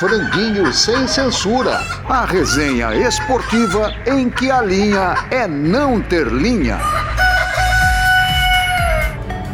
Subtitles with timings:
[0.00, 1.78] Franguinho Sem Censura.
[2.08, 6.78] A resenha esportiva em que a linha é não ter linha.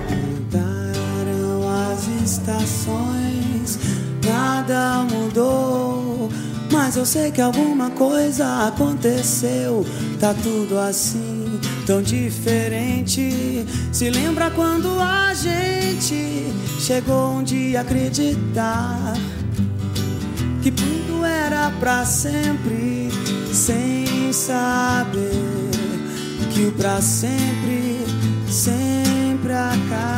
[0.09, 3.77] Mudaram as estações,
[4.25, 6.31] nada mudou.
[6.71, 9.85] Mas eu sei que alguma coisa aconteceu.
[10.21, 13.67] Tá tudo assim, tão diferente.
[13.91, 19.15] Se lembra quando a gente chegou um dia a acreditar
[20.67, 23.09] que tudo era pra sempre,
[23.53, 25.31] sem saber
[26.53, 28.05] que o pra sempre
[28.51, 30.17] sempre acaba.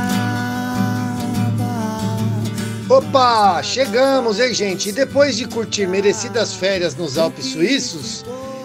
[2.88, 4.88] Opa, chegamos, hein, gente?
[4.88, 8.24] E depois de curtir merecidas férias nos Alpes Suíços,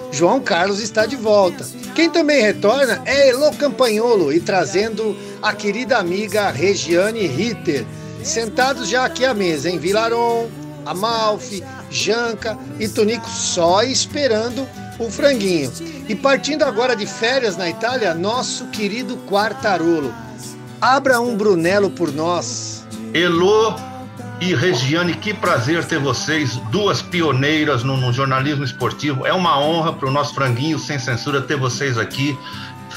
[0.09, 1.67] João Carlos está de volta.
[1.93, 7.85] Quem também retorna é Elo Campagnolo e trazendo a querida amiga Regiane Ritter,
[8.23, 10.49] sentados já aqui à mesa em Vilaron,
[10.85, 14.67] Amalfi, Janca e Tonico só esperando
[14.97, 15.71] o franguinho.
[16.09, 20.13] E partindo agora de férias na Itália, nosso querido Quartarolo.
[20.81, 22.85] Abra um Brunello por nós.
[23.13, 23.75] Elô
[24.41, 29.25] e Regiane, que prazer ter vocês, duas pioneiras no, no jornalismo esportivo.
[29.25, 32.37] É uma honra para o nosso franguinho sem censura ter vocês aqui.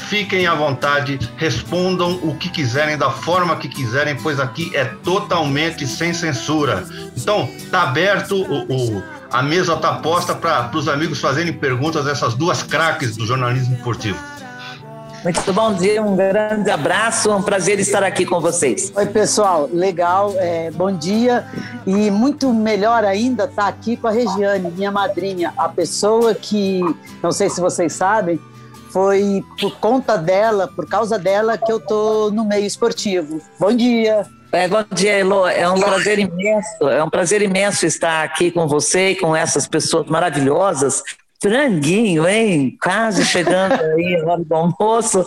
[0.07, 5.85] Fiquem à vontade, respondam o que quiserem, da forma que quiserem, pois aqui é totalmente
[5.85, 6.85] sem censura.
[7.15, 12.11] Então, tá aberto o, o a mesa está posta para os amigos fazerem perguntas a
[12.11, 14.17] essas duas craques do jornalismo esportivo.
[15.25, 18.93] Muito bom dia, um grande abraço, é um prazer estar aqui com vocês.
[18.95, 21.45] Oi, pessoal, legal, é, bom dia.
[21.85, 26.79] E muito melhor ainda estar tá aqui com a Regiane, minha madrinha, a pessoa que,
[27.21, 28.39] não sei se vocês sabem,
[28.97, 33.39] foi por conta dela, por causa dela, que eu tô no meio esportivo.
[33.59, 34.25] Bom dia.
[34.51, 35.45] É, bom dia, Elo.
[35.45, 39.67] É um prazer imenso, é um prazer imenso estar aqui com você e com essas
[39.67, 41.03] pessoas maravilhosas.
[41.41, 42.77] Franguinho, hein?
[42.81, 45.25] Quase chegando aí a hora do almoço.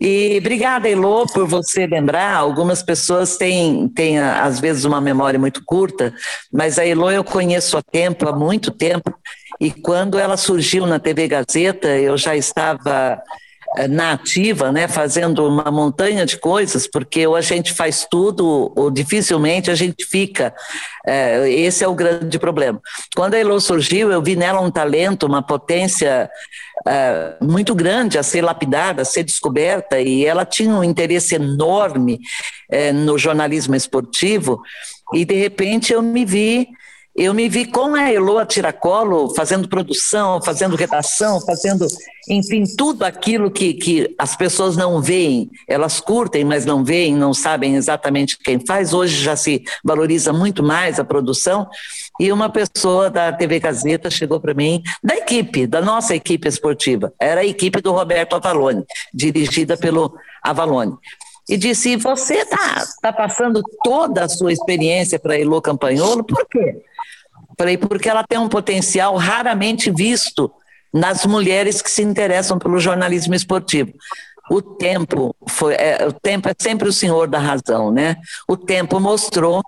[0.00, 2.36] E obrigada, Elô, por você lembrar.
[2.36, 6.14] Algumas pessoas têm, têm, às vezes, uma memória muito curta,
[6.52, 9.12] mas a Elô eu conheço há tempo, há muito tempo,
[9.60, 13.20] e quando ela surgiu na TV Gazeta, eu já estava
[13.88, 18.90] na ativa, né, fazendo uma montanha de coisas, porque ou a gente faz tudo, ou
[18.90, 20.54] dificilmente a gente fica.
[21.06, 22.80] É, esse é o grande problema.
[23.14, 26.30] Quando a Elo surgiu, eu vi nela um talento, uma potência
[26.86, 32.18] é, muito grande a ser lapidada, a ser descoberta, e ela tinha um interesse enorme
[32.70, 34.60] é, no jornalismo esportivo,
[35.12, 36.68] e de repente eu me vi
[37.18, 41.84] eu me vi com a Eloa Tiracolo fazendo produção, fazendo redação, fazendo,
[42.28, 45.50] enfim, tudo aquilo que, que as pessoas não veem.
[45.66, 48.94] Elas curtem, mas não veem, não sabem exatamente quem faz.
[48.94, 51.68] Hoje já se valoriza muito mais a produção.
[52.20, 57.12] E uma pessoa da TV Gazeta chegou para mim, da equipe, da nossa equipe esportiva.
[57.20, 60.96] Era a equipe do Roberto Avalone, dirigida pelo Avalone
[61.48, 66.82] e disse: Você está tá passando toda a sua experiência para Elô Campanholo, por quê?
[67.58, 70.50] Falei, porque ela tem um potencial raramente visto
[70.92, 73.92] nas mulheres que se interessam pelo jornalismo esportivo.
[74.50, 78.16] O tempo foi, é, o tempo é sempre o senhor da razão, né?
[78.48, 79.62] O tempo mostrou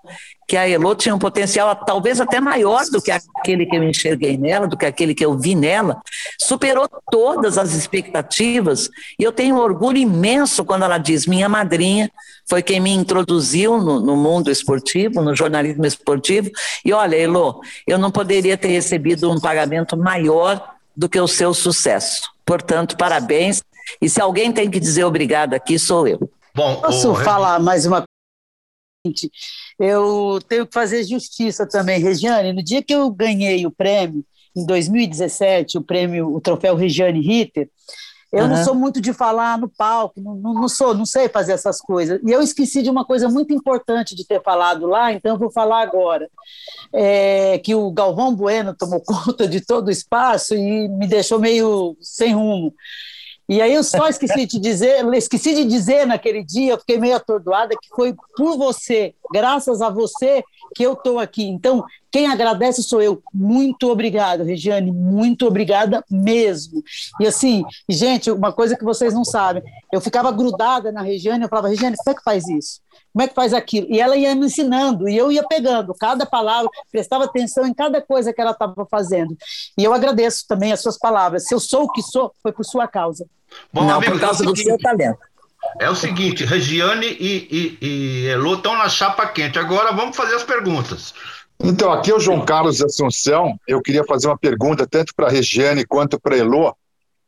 [0.47, 4.37] que a Elo tinha um potencial talvez até maior do que aquele que eu enxerguei
[4.37, 6.01] nela, do que aquele que eu vi nela,
[6.37, 12.11] superou todas as expectativas, e eu tenho um orgulho imenso quando ela diz: minha madrinha
[12.49, 16.49] foi quem me introduziu no, no mundo esportivo, no jornalismo esportivo,
[16.83, 21.53] e olha, Elo, eu não poderia ter recebido um pagamento maior do que o seu
[21.53, 22.29] sucesso.
[22.45, 23.63] Portanto, parabéns.
[24.01, 26.19] E se alguém tem que dizer obrigado aqui, sou eu.
[26.53, 27.15] Bom, Posso o...
[27.15, 28.03] falar mais uma
[29.79, 32.53] eu tenho que fazer justiça também, Regiane.
[32.53, 34.23] No dia que eu ganhei o prêmio,
[34.55, 37.67] em 2017, o prêmio, o troféu Regiane Ritter,
[38.31, 38.49] eu uhum.
[38.49, 41.81] não sou muito de falar no palco, não, não, não, sou, não sei fazer essas
[41.81, 42.19] coisas.
[42.25, 45.51] E eu esqueci de uma coisa muito importante de ter falado lá, então eu vou
[45.51, 46.29] falar agora.
[46.93, 51.97] É, que o Galvão Bueno tomou conta de todo o espaço e me deixou meio
[51.99, 52.73] sem rumo.
[53.51, 57.17] E aí eu só esqueci de dizer, esqueci de dizer naquele dia, eu fiquei meio
[57.17, 60.41] atordoada, que foi por você, graças a você,
[60.73, 61.43] que eu estou aqui.
[61.43, 63.21] Então, quem agradece sou eu.
[63.33, 66.83] Muito obrigada, Regiane, muito obrigada mesmo.
[67.19, 71.49] E assim, gente, uma coisa que vocês não sabem, eu ficava grudada na Regiane, eu
[71.49, 72.81] falava, Regiane, como é que faz isso?
[73.13, 73.87] como é que faz aquilo?
[73.89, 78.01] E ela ia me ensinando, e eu ia pegando cada palavra, prestava atenção em cada
[78.01, 79.37] coisa que ela estava fazendo.
[79.77, 81.47] E eu agradeço também as suas palavras.
[81.47, 83.25] Se eu sou o que sou, foi por sua causa.
[83.71, 85.19] Bom, Não, amigo, por causa é do seu talento.
[85.79, 89.59] É o seguinte, Regiane e, e, e Elô estão na chapa quente.
[89.59, 91.13] Agora vamos fazer as perguntas.
[91.63, 93.55] Então, aqui é o João Carlos Assunção.
[93.67, 96.75] Eu queria fazer uma pergunta tanto para a Regiane quanto para a Elô.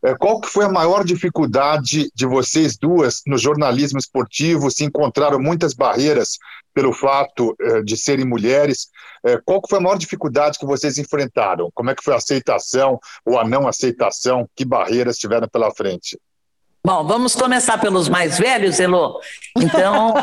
[0.05, 4.69] É, qual que foi a maior dificuldade de vocês duas no jornalismo esportivo?
[4.69, 6.37] Se encontraram muitas barreiras
[6.73, 8.89] pelo fato é, de serem mulheres.
[9.25, 11.69] É, qual que foi a maior dificuldade que vocês enfrentaram?
[11.73, 14.49] Como é que foi a aceitação ou a não aceitação?
[14.55, 16.19] Que barreiras tiveram pela frente?
[16.85, 19.17] Bom, vamos começar pelos mais velhos, Elô.
[19.57, 20.15] Então,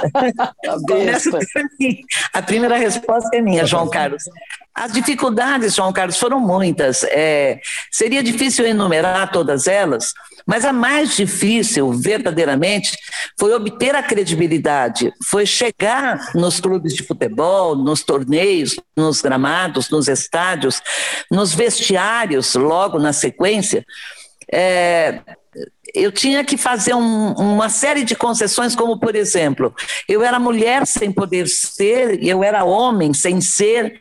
[2.34, 4.24] a primeira resposta é minha, João Carlos.
[4.74, 7.02] As dificuldades, João Carlos, foram muitas.
[7.04, 7.58] É,
[7.90, 10.12] seria difícil enumerar todas elas,
[10.46, 12.94] mas a mais difícil, verdadeiramente,
[13.38, 20.08] foi obter a credibilidade, foi chegar nos clubes de futebol, nos torneios, nos gramados, nos
[20.08, 20.82] estádios,
[21.30, 23.82] nos vestiários, logo na sequência.
[24.52, 25.20] É,
[25.94, 29.74] eu tinha que fazer um, uma série de concessões, como, por exemplo,
[30.08, 33.98] eu era mulher sem poder ser, eu era homem sem ser,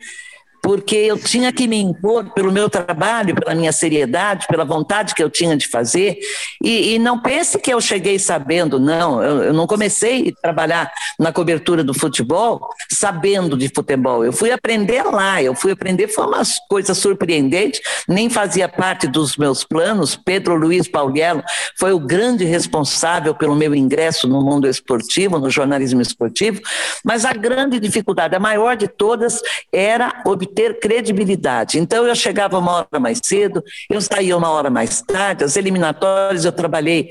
[0.62, 5.24] porque eu tinha que me impor pelo meu trabalho, pela minha seriedade, pela vontade que
[5.24, 6.20] eu tinha de fazer.
[6.64, 9.24] E, e não pense que eu cheguei sabendo, não.
[9.24, 14.26] Eu, eu, não comecei a trabalhar na cobertura do futebol sabendo de futebol.
[14.26, 19.38] Eu fui aprender lá, eu fui aprender, foi uma coisa surpreendente, nem fazia parte dos
[19.38, 20.16] meus planos.
[20.16, 21.44] Pedro Luiz Pauliello
[21.78, 26.62] foi o grande responsável pelo meu ingresso no mundo esportivo, no jornalismo esportivo,
[27.04, 29.42] mas a grande dificuldade, a maior de todas,
[29.72, 31.80] era obter ter credibilidade.
[31.80, 36.46] Então eu chegava uma hora mais cedo, eu saía uma hora mais tarde, as eliminatórias
[36.46, 37.10] eu trabalhei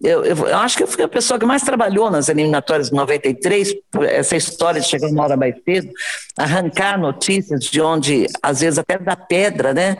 [0.00, 2.94] eu, eu, eu, acho que eu fui a pessoa que mais trabalhou nas eliminatórias de
[2.94, 3.74] 93,
[4.08, 5.90] essa história de chegar uma hora mais cedo,
[6.38, 9.96] arrancar notícias de onde, às vezes, até da pedra, né?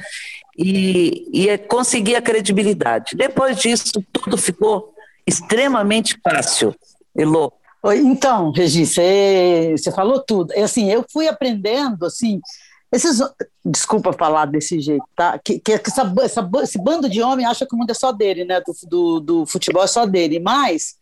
[0.57, 3.17] E, e conseguir a credibilidade.
[3.17, 4.95] Depois disso, tudo ficou
[5.27, 6.75] extremamente fácil,
[7.17, 7.53] Elô.
[7.95, 10.53] Então, Regi, você, você falou tudo.
[10.55, 12.41] Assim, eu fui aprendendo, assim,
[12.91, 13.21] esses,
[13.65, 15.39] desculpa falar desse jeito, tá?
[15.39, 18.45] Que, que essa, essa, esse bando de homem acha que o mundo é só dele,
[18.45, 18.61] né?
[18.61, 20.41] Do, do, do futebol é só dele.
[20.41, 20.97] Mas,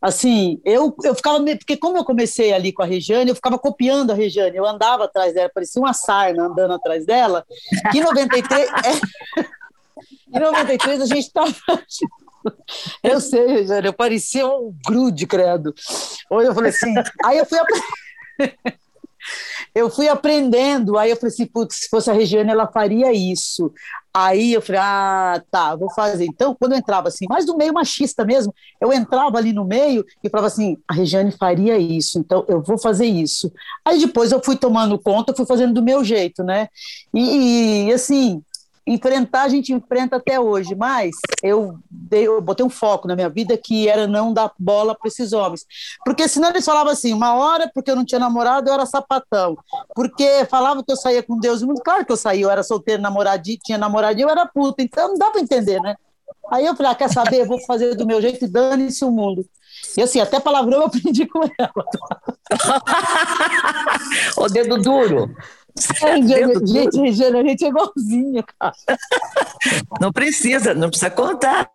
[0.00, 1.42] assim, eu, eu ficava.
[1.42, 4.56] Porque, como eu comecei ali com a Regiane, eu ficava copiando a Regiane.
[4.56, 7.46] Eu andava atrás dela, parecia uma sarna andando atrás dela.
[7.90, 8.68] Que em 93.
[8.84, 11.54] é, em 93 a gente estava.
[13.02, 15.74] Eu sei, Regiane, eu parecia um grude, credo.
[16.28, 16.92] Ou eu falei assim.
[17.24, 17.58] Aí eu fui.
[19.74, 23.72] eu fui aprendendo, aí eu falei assim, putz, se fosse a Regiane, ela faria isso.
[24.14, 26.26] Aí eu falei, ah, tá, vou fazer.
[26.26, 30.04] Então, quando eu entrava assim, mais do meio machista mesmo, eu entrava ali no meio
[30.22, 33.50] e falava assim, a Regiane faria isso, então eu vou fazer isso.
[33.84, 36.68] Aí depois eu fui tomando conta, fui fazendo do meu jeito, né?
[37.14, 38.42] E, e assim,
[38.86, 41.10] enfrentar a gente enfrenta até hoje, mas
[41.42, 45.08] eu, dei, eu botei um foco na minha vida que era não dar bola para
[45.08, 45.64] esses homens.
[46.04, 49.56] Porque senão eles falavam assim, uma hora porque eu não tinha namorado, eu era sapatão.
[49.94, 53.00] Porque falavam que eu saía com Deus muito claro que eu saía, eu era solteiro,
[53.00, 55.94] namoradinho, tinha namoradinho, eu era puta, então não dá para entender, né?
[56.50, 59.10] Aí eu falei, ah, quer saber, eu vou fazer do meu jeito e dane-se o
[59.10, 59.44] mundo.
[59.96, 61.84] E assim, até palavrão eu aprendi com ela.
[64.36, 65.34] o dedo duro.
[66.02, 66.16] É,
[66.66, 68.74] gente, Regiane, a gente é igualzinha, cara.
[70.00, 71.70] Não precisa, não precisa contar.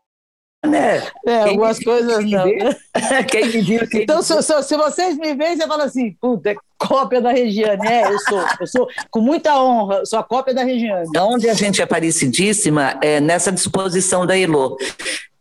[0.66, 0.98] Né?
[0.98, 2.46] É, quem algumas coisas não.
[2.46, 2.76] Né?
[3.30, 6.50] quem me viu, quem então, se, se, se, vocês me veem, você fala assim, puta,
[6.50, 7.88] é cópia da Regiane.
[7.88, 11.08] É, eu sou, eu sou, com muita honra, sou a cópia da Regiane.
[11.18, 14.78] Onde a gente é parecidíssima é nessa disposição da Elô.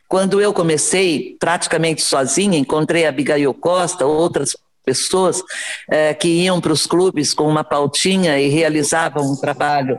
[0.07, 4.55] Quando eu comecei praticamente sozinha, encontrei a Abigail Costa, outras
[4.87, 5.43] pessoas
[5.91, 9.99] é, que iam para os clubes com uma pautinha e realizavam um trabalho.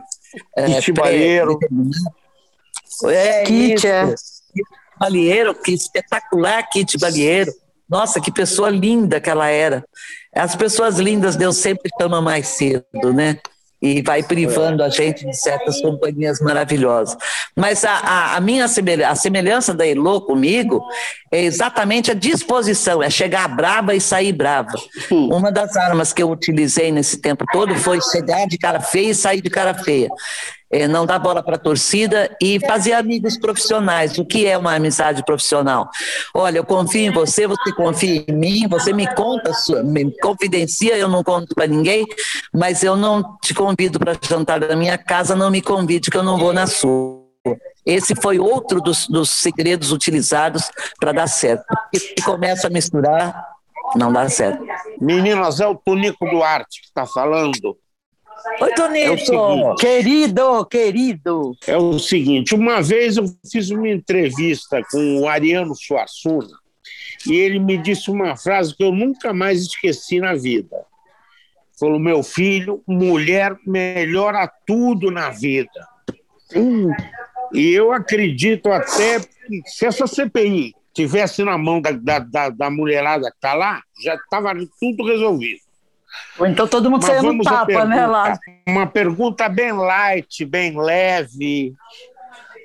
[0.56, 1.58] É, Kit Balheiro.
[3.04, 4.14] É, Kit, é.
[4.98, 7.52] Balieiro, que espetacular Kit Balieiro.
[7.88, 9.84] Nossa, que pessoa linda que ela era.
[10.34, 13.38] As pessoas lindas Deus sempre chama mais cedo, né?
[13.80, 17.16] E vai privando a gente de certas companhias maravilhosas.
[17.54, 20.84] Mas a, a, a minha semelhança, a semelhança da Elô comigo
[21.30, 24.74] é exatamente a disposição, é chegar brava e sair brava.
[25.10, 29.14] Uma das armas que eu utilizei nesse tempo todo foi chegar de cara feia e
[29.14, 30.08] sair de cara feia
[30.70, 34.18] é, não dar bola para a torcida e fazer amigos profissionais.
[34.18, 35.88] O que é uma amizade profissional?
[36.34, 39.50] Olha, eu confio em você, você confia em mim, você me conta,
[39.84, 42.06] me confidencia, eu não conto para ninguém,
[42.52, 46.22] mas eu não te convido para jantar na minha casa, não me convide que eu
[46.22, 47.26] não vou na sua.
[47.86, 50.70] Esse foi outro dos, dos segredos utilizados
[51.00, 51.64] para dar certo.
[51.94, 53.42] E começa a misturar,
[53.96, 54.62] não dá certo.
[55.00, 57.78] Meninas, é o Tonico Duarte que está falando.
[58.60, 59.32] Oi, Tonito!
[59.32, 61.56] É querido, querido!
[61.66, 66.48] É o seguinte, uma vez eu fiz uma entrevista com o Ariano Suassuna
[67.26, 70.84] e ele me disse uma frase que eu nunca mais esqueci na vida.
[71.78, 75.86] Falou: meu filho, mulher melhora tudo na vida.
[77.52, 82.70] E eu acredito até que se essa CPI tivesse na mão da, da, da, da
[82.70, 85.67] mulherada que está lá, já estava tudo resolvido.
[86.38, 88.38] Ou então todo mundo saindo no tapa, né, lá?
[88.66, 91.74] Uma pergunta bem light, bem leve.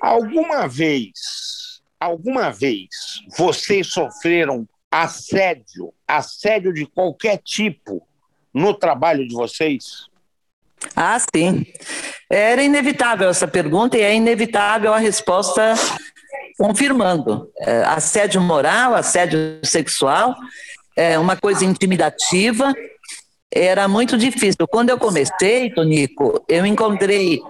[0.00, 2.88] Alguma vez, alguma vez,
[3.36, 8.06] vocês sofreram assédio, assédio de qualquer tipo
[8.52, 10.06] no trabalho de vocês?
[10.94, 11.66] Ah, sim.
[12.30, 15.74] Era inevitável essa pergunta e é inevitável a resposta
[16.58, 17.50] confirmando.
[17.58, 20.34] É, assédio moral, assédio sexual,
[20.96, 22.72] é uma coisa intimidativa,
[23.52, 24.66] era muito difícil.
[24.68, 27.40] Quando eu comecei, Tonico, eu encontrei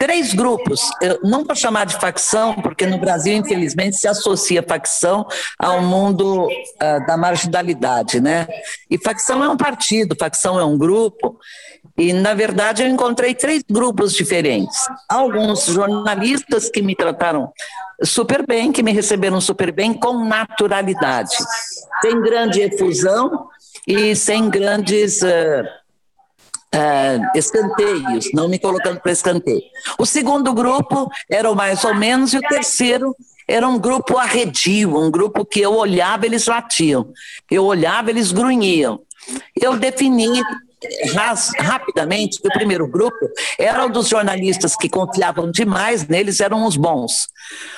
[0.00, 0.80] três grupos.
[1.02, 5.26] Eu não vou chamar de facção, porque no Brasil, infelizmente, se associa facção
[5.58, 8.48] ao mundo uh, da marginalidade, né?
[8.90, 11.38] E facção é um partido, facção é um grupo.
[11.98, 14.88] E, na verdade, eu encontrei três grupos diferentes.
[15.06, 17.52] Alguns jornalistas que me trataram
[18.02, 21.36] super bem, que me receberam super bem, com naturalidade,
[22.00, 23.50] sem grande efusão
[23.86, 25.64] e sem grandes uh,
[26.74, 29.62] uh, escanteios, não me colocando para escanteio.
[29.98, 33.14] O segundo grupo era o mais ou menos, e o terceiro
[33.48, 37.12] era um grupo arredio, um grupo que eu olhava, eles latiam,
[37.50, 39.00] eu olhava, eles grunhiam.
[39.60, 40.40] Eu defini
[41.58, 46.76] rapidamente que o primeiro grupo era um dos jornalistas que confiavam demais neles, eram os
[46.76, 47.28] bons.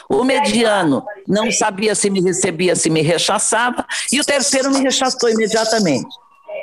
[0.09, 5.28] O mediano não sabia se me recebia, se me rechaçava, e o terceiro me rechaçou
[5.28, 6.09] imediatamente.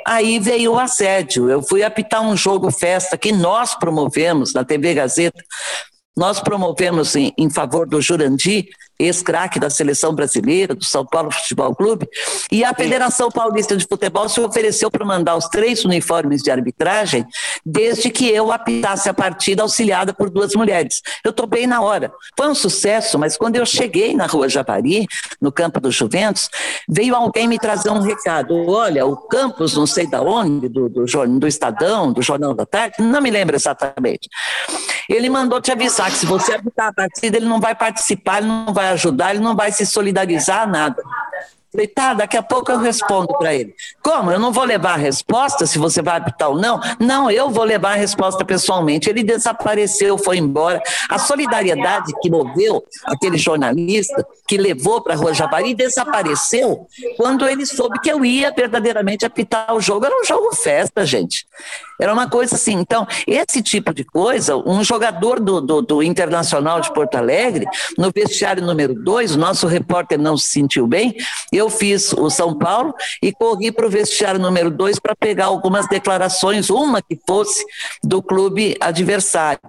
[0.06, 1.50] Aí veio o assédio.
[1.50, 5.42] Eu fui apitar um jogo festa que nós promovemos na TV Gazeta.
[6.16, 8.68] Nós promovemos em, em favor do Jurandir
[9.00, 12.08] ex-craque da seleção brasileira, do São Paulo Futebol Clube,
[12.50, 17.26] e a Federação Paulista de Futebol se ofereceu para mandar os três uniformes de arbitragem,
[17.64, 21.00] desde que eu apitasse a partida auxiliada por duas mulheres.
[21.24, 22.12] Eu estou bem na hora.
[22.36, 25.06] Foi um sucesso, mas quando eu cheguei na Rua Javari,
[25.40, 26.48] no campo do Juventus,
[26.88, 28.54] veio alguém me trazer um recado.
[28.68, 32.96] Olha, o campus, não sei da onde, do, do, do Estadão, do Jornal da Tarde,
[32.98, 34.28] não me lembro exatamente.
[35.08, 38.46] Ele mandou te avisar que se você apitar a partida, ele não vai participar, ele
[38.46, 41.02] não vai ajudar, ele não vai se solidarizar, nada.
[41.72, 43.72] Falei, tá, daqui a pouco eu respondo para ele.
[44.02, 44.32] Como?
[44.32, 46.80] Eu não vou levar a resposta se você vai apitar ou não?
[46.98, 49.08] Não, eu vou levar a resposta pessoalmente.
[49.08, 50.82] Ele desapareceu, foi embora.
[51.08, 57.64] A solidariedade que moveu aquele jornalista que levou para a Rua Javari desapareceu quando ele
[57.64, 60.06] soube que eu ia verdadeiramente apitar o jogo.
[60.06, 61.46] Era um jogo festa, gente.
[62.00, 62.74] Era uma coisa assim.
[62.74, 67.66] Então, esse tipo de coisa, um jogador do, do, do Internacional de Porto Alegre,
[67.98, 71.14] no vestiário número 2, o nosso repórter não se sentiu bem,
[71.52, 75.88] eu fiz o São Paulo e corri para o vestiário número 2 para pegar algumas
[75.88, 77.64] declarações, uma que fosse
[78.02, 79.60] do clube adversário.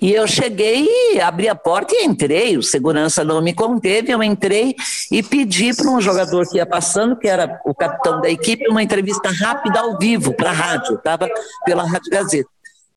[0.00, 2.56] E eu cheguei, abri a porta e entrei.
[2.56, 4.12] O segurança não me conteve.
[4.12, 4.74] Eu entrei
[5.10, 8.82] e pedi para um jogador que ia passando, que era o capitão da equipe, uma
[8.82, 10.94] entrevista rápida ao vivo para a rádio.
[10.94, 11.28] Estava
[11.64, 12.48] pela Rádio Gazeta.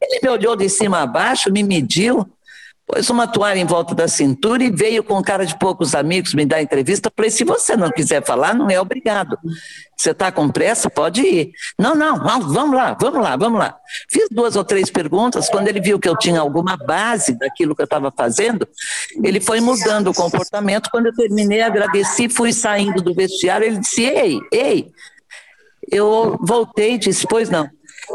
[0.02, 2.28] Ele me olhou de cima a baixo, me mediu,
[2.92, 6.46] pôs uma toalha em volta da cintura e veio com cara de poucos amigos me
[6.46, 7.12] dar entrevista.
[7.16, 9.38] Falei: se você não quiser falar, não é obrigado.
[9.98, 10.90] Você está com pressa?
[10.90, 11.52] Pode ir.
[11.80, 13.78] Não, não, vamos lá, vamos lá, vamos lá.
[14.10, 15.48] Fiz duas ou três perguntas.
[15.48, 18.68] Quando ele viu que eu tinha alguma base daquilo que eu estava fazendo,
[19.24, 20.90] ele foi mudando o comportamento.
[20.92, 23.66] Quando eu terminei, agradeci, fui saindo do vestiário.
[23.66, 24.92] Ele disse: Ei, ei.
[25.90, 27.70] Eu voltei e disse: Pois não.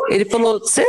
[0.09, 0.85] Ele falou: Você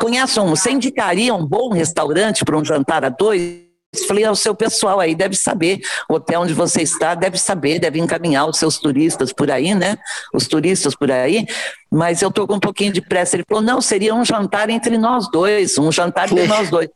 [0.00, 3.72] conhece um, você indicaria um bom restaurante para um jantar a dois?
[4.08, 8.00] Falei, o seu pessoal aí deve saber, o hotel onde você está deve saber, deve
[8.00, 9.98] encaminhar os seus turistas por aí, né?
[10.32, 11.46] Os turistas por aí,
[11.90, 13.36] mas eu estou com um pouquinho de pressa.
[13.36, 16.88] Ele falou, não, seria um jantar entre nós dois, um jantar entre nós dois.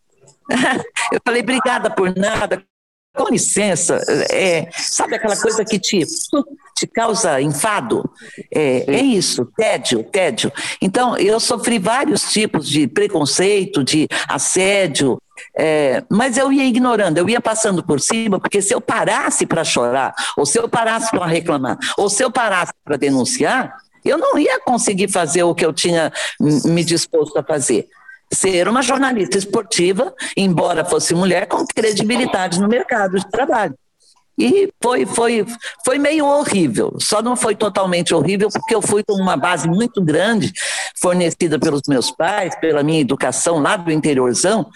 [1.13, 2.63] eu falei, obrigada por nada,
[3.17, 3.99] com licença,
[4.31, 6.05] é, sabe aquela coisa que te,
[6.77, 8.09] te causa enfado?
[8.53, 10.53] É, é, isso, tédio, tédio.
[10.81, 15.19] Então, eu sofri vários tipos de preconceito, de assédio,
[15.57, 19.65] é, mas eu ia ignorando, eu ia passando por cima, porque se eu parasse para
[19.65, 24.39] chorar, ou se eu parasse para reclamar, ou se eu parasse para denunciar, eu não
[24.39, 27.89] ia conseguir fazer o que eu tinha me disposto a fazer
[28.33, 33.75] ser uma jornalista esportiva, embora fosse mulher, com credibilidade no mercado de trabalho.
[34.39, 35.47] E foi, foi,
[35.85, 36.97] foi meio horrível.
[37.01, 40.53] Só não foi totalmente horrível porque eu fui com uma base muito grande,
[41.01, 44.67] fornecida pelos meus pais, pela minha educação lá do interiorzão,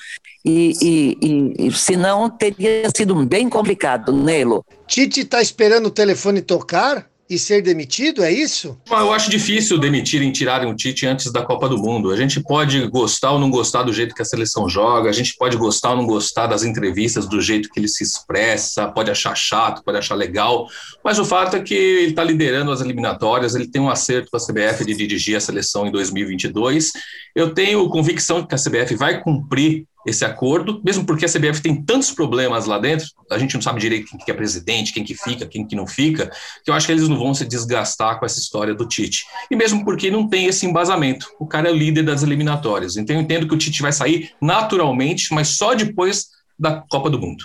[0.43, 4.65] e, e, e, senão teria sido bem complicado, Nelo.
[4.87, 8.77] Tite está esperando o telefone tocar e ser demitido, é isso?
[8.91, 12.11] Eu acho difícil demitirem, tirarem o Tite antes da Copa do Mundo.
[12.11, 15.37] A gente pode gostar ou não gostar do jeito que a seleção joga, a gente
[15.37, 19.37] pode gostar ou não gostar das entrevistas, do jeito que ele se expressa, pode achar
[19.37, 20.67] chato, pode achar legal,
[21.05, 24.37] mas o fato é que ele está liderando as eliminatórias, ele tem um acerto com
[24.37, 26.91] a CBF de dirigir a seleção em 2022.
[27.37, 31.61] Eu tenho convicção de que a CBF vai cumprir esse acordo, mesmo porque a CBF
[31.61, 35.05] tem tantos problemas lá dentro, a gente não sabe direito quem que é presidente, quem
[35.05, 36.31] que fica, quem que não fica,
[36.65, 39.27] que eu acho que eles não vão se desgastar com essa história do Tite.
[39.51, 41.27] E mesmo porque não tem esse embasamento.
[41.39, 42.97] O cara é o líder das eliminatórias.
[42.97, 46.29] Então eu entendo que o Tite vai sair naturalmente, mas só depois
[46.59, 47.45] da Copa do Mundo.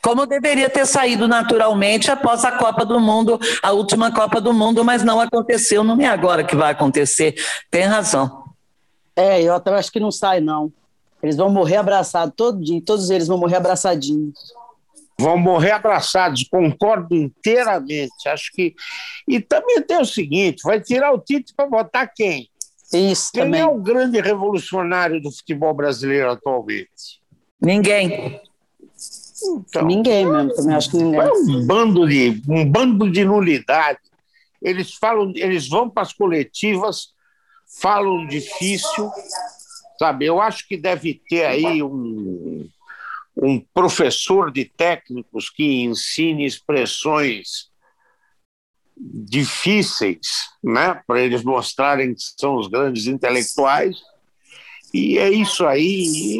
[0.00, 4.84] Como deveria ter saído naturalmente após a Copa do Mundo, a última Copa do Mundo,
[4.84, 7.34] mas não aconteceu, não é agora que vai acontecer.
[7.70, 8.44] Tem razão.
[9.16, 10.72] É, eu até acho que não sai, não.
[11.24, 14.34] Eles vão morrer abraçados todo dia, todos eles vão morrer abraçadinhos.
[15.18, 18.28] Vão morrer abraçados, concordo inteiramente.
[18.28, 18.74] Acho que.
[19.26, 22.50] E também tem o seguinte: vai tirar o Tite para votar quem?
[22.92, 23.62] Isso quem também.
[23.62, 27.22] é o grande revolucionário do futebol brasileiro atualmente?
[27.58, 28.38] Ninguém.
[29.42, 31.20] Então, ninguém mesmo, também acho que ninguém.
[31.20, 33.98] É um bando de, um bando de nulidade.
[34.60, 37.14] Eles falam, eles vão para as coletivas,
[37.80, 39.10] falam difícil,
[39.98, 42.68] Sabe, eu acho que deve ter aí um,
[43.36, 47.70] um professor de técnicos que ensine expressões
[48.96, 53.96] difíceis, né, para eles mostrarem que são os grandes intelectuais.
[54.92, 56.38] E é isso aí.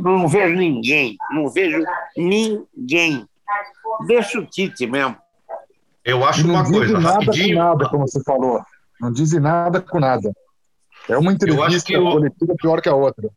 [0.00, 1.82] Não vejo ninguém, não vejo
[2.16, 3.26] ninguém.
[4.06, 5.16] Deixa o Tite mesmo.
[6.04, 7.56] Eu acho uma coisa, nada rapidinho.
[7.56, 8.62] Com nada, como você falou.
[9.00, 10.32] Não dizem nada com nada.
[11.08, 12.02] É uma entrevista eu...
[12.02, 13.28] coletiva pior que a outra.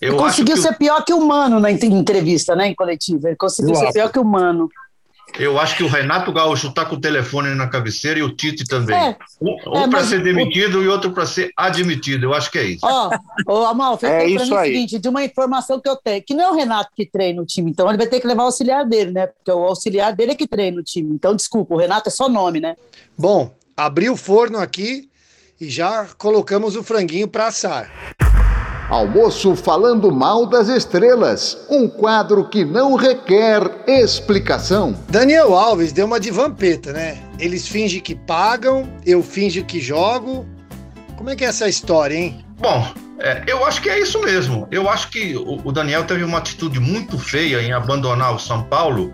[0.00, 0.74] Eu ele conseguiu ser o...
[0.76, 3.28] pior que o Mano na entrevista, né, em coletiva.
[3.28, 3.94] Ele conseguiu eu ser acho.
[3.94, 4.68] pior que o Mano.
[5.38, 8.64] Eu acho que o Renato Gaúcho está com o telefone na cabeceira e o Tite
[8.64, 8.96] também.
[8.96, 10.82] É, um, um para ser demitido o...
[10.82, 12.24] e outro para ser admitido.
[12.24, 12.86] Eu acho que é isso.
[12.86, 13.10] Ó,
[13.46, 14.70] oh, Amalfi, é isso aí.
[14.70, 17.42] o seguinte, de uma informação que eu tenho, que não é o Renato que treina
[17.42, 19.26] o time, então ele vai ter que levar o auxiliar dele, né?
[19.26, 21.12] Porque o auxiliar dele é que treina o time.
[21.12, 22.74] Então, desculpa, o Renato é só nome, né?
[23.16, 25.07] Bom, abri o forno aqui
[25.60, 27.90] e já colocamos o franguinho para assar.
[28.88, 34.96] Almoço falando mal das estrelas, um quadro que não requer explicação.
[35.10, 37.18] Daniel Alves deu uma de vampeta, né?
[37.38, 40.46] Eles fingem que pagam, eu finjo que jogo.
[41.16, 42.42] Como é que é essa história, hein?
[42.58, 42.86] Bom,
[43.18, 44.66] é, eu acho que é isso mesmo.
[44.70, 48.62] Eu acho que o, o Daniel teve uma atitude muito feia em abandonar o São
[48.62, 49.12] Paulo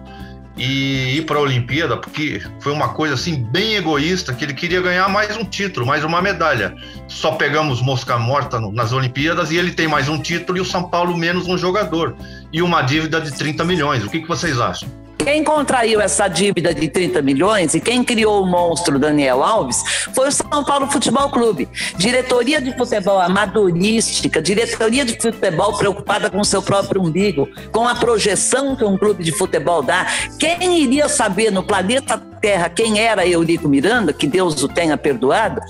[0.57, 4.81] e ir para a Olimpíada, porque foi uma coisa assim bem egoísta, que ele queria
[4.81, 6.75] ganhar mais um título, mais uma medalha.
[7.09, 10.65] Só pegamos mosca morta no, nas Olimpíadas e ele tem mais um título e o
[10.65, 12.17] São Paulo menos um jogador
[12.53, 14.05] e uma dívida de 30 milhões.
[14.05, 14.89] O que, que vocês acham?
[15.25, 19.83] Quem contraiu essa dívida de 30 milhões e quem criou o monstro Daniel Alves
[20.15, 21.67] foi o São Paulo Futebol Clube.
[21.97, 28.77] Diretoria de futebol amadorística, diretoria de futebol preocupada com seu próprio umbigo, com a projeção
[28.77, 30.07] que um clube de futebol dá.
[30.39, 35.63] Quem iria saber no planeta Terra quem era Eurico Miranda, que Deus o tenha perdoado,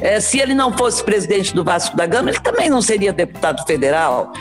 [0.00, 3.66] é, se ele não fosse presidente do Vasco da Gama, ele também não seria deputado
[3.66, 4.32] federal.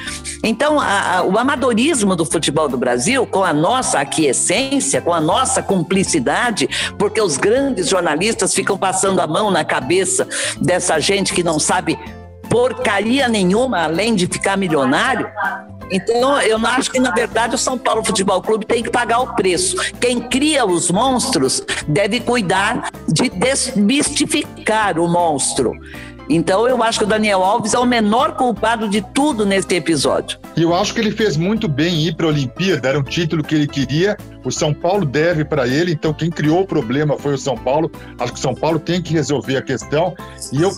[0.44, 4.51] Então, a, a, o amadorismo do futebol do Brasil, com a nossa aquiescência,
[5.02, 10.28] com a nossa cumplicidade, porque os grandes jornalistas ficam passando a mão na cabeça
[10.60, 11.98] dessa gente que não sabe
[12.50, 15.32] porcaria nenhuma além de ficar milionário,
[15.92, 19.36] então, eu acho que, na verdade, o São Paulo Futebol Clube tem que pagar o
[19.36, 19.76] preço.
[20.00, 25.74] Quem cria os monstros deve cuidar de desmistificar o monstro.
[26.34, 30.40] Então eu acho que o Daniel Alves é o menor culpado de tudo nesse episódio.
[30.56, 33.44] E eu acho que ele fez muito bem ir para a Olimpíada, era um título
[33.44, 34.16] que ele queria,
[34.46, 37.92] o São Paulo deve para ele, então quem criou o problema foi o São Paulo.
[38.18, 40.16] Acho que o São Paulo tem que resolver a questão.
[40.54, 40.72] E eu,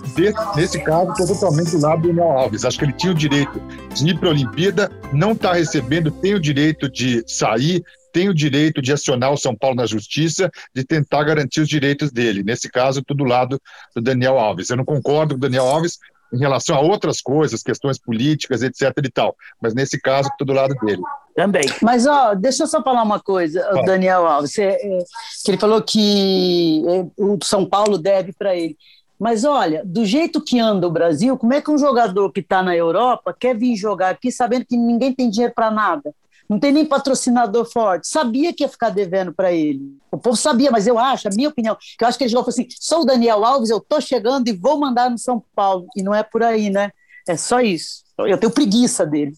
[0.55, 2.65] nesse caso, estou totalmente do lado do Daniel Alves.
[2.65, 3.61] Acho que ele tinha o direito
[3.93, 7.83] de ir para a Olimpíada, não está recebendo, tem o direito de sair,
[8.13, 12.12] tem o direito de acionar o São Paulo na justiça, de tentar garantir os direitos
[12.12, 12.43] dele.
[12.43, 13.60] Nesse caso, estou do lado
[13.95, 14.69] do Daniel Alves.
[14.69, 15.97] Eu não concordo com o Daniel Alves
[16.32, 18.91] em relação a outras coisas, questões políticas, etc.
[19.04, 21.02] e tal, mas nesse caso, estou do lado dele.
[21.36, 21.63] Também.
[21.82, 24.99] Mas, ó, deixa eu só falar uma coisa, o Daniel Alves, é, é,
[25.43, 28.78] que ele falou que é, o São Paulo deve para ele.
[29.19, 32.62] Mas olha, do jeito que anda o Brasil, como é que um jogador que está
[32.62, 36.13] na Europa quer vir jogar aqui sabendo que ninguém tem dinheiro para nada?
[36.49, 38.08] Não tem nem patrocinador forte.
[38.08, 39.97] Sabia que ia ficar devendo para ele.
[40.12, 42.45] O povo sabia, mas eu acho, a minha opinião, que eu acho que ele chegou
[42.47, 45.88] assim: sou o Daniel Alves, eu tô chegando e vou mandar no São Paulo.
[45.95, 46.91] E não é por aí, né?
[47.27, 48.03] É só isso.
[48.17, 49.34] Eu tenho preguiça dele.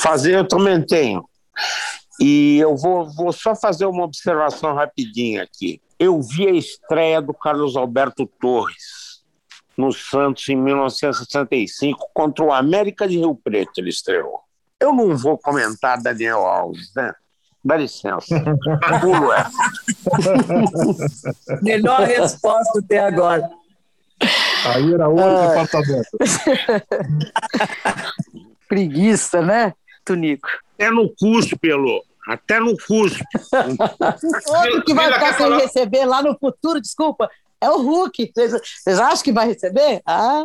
[0.00, 1.28] Fazer eu também tenho.
[2.20, 5.80] E eu vou, vou só fazer uma observação rapidinha aqui.
[5.98, 9.22] eu vi a estreia do Carlos Alberto Torres
[9.76, 13.72] no Santos em 1965 contra o América de Rio Preto.
[13.78, 14.41] Ele estreou.
[14.82, 17.12] Eu não vou comentar Daniel Alves, né?
[17.64, 18.42] Dá licença.
[19.00, 19.52] Pulo essa.
[21.62, 23.48] Melhor resposta até agora.
[24.74, 25.48] Aí era outro Ah.
[25.48, 26.08] departamento.
[28.68, 29.72] Preguiça, né,
[30.04, 30.48] Tunico?
[30.74, 32.02] Até no CUSP, Pelô.
[32.26, 33.22] Até no CUSP.
[34.48, 35.58] Outro que vai ficar sem falar?
[35.58, 38.32] receber lá no futuro, desculpa, é o Hulk.
[38.34, 40.00] Vocês acham que vai receber?
[40.06, 40.44] Ah,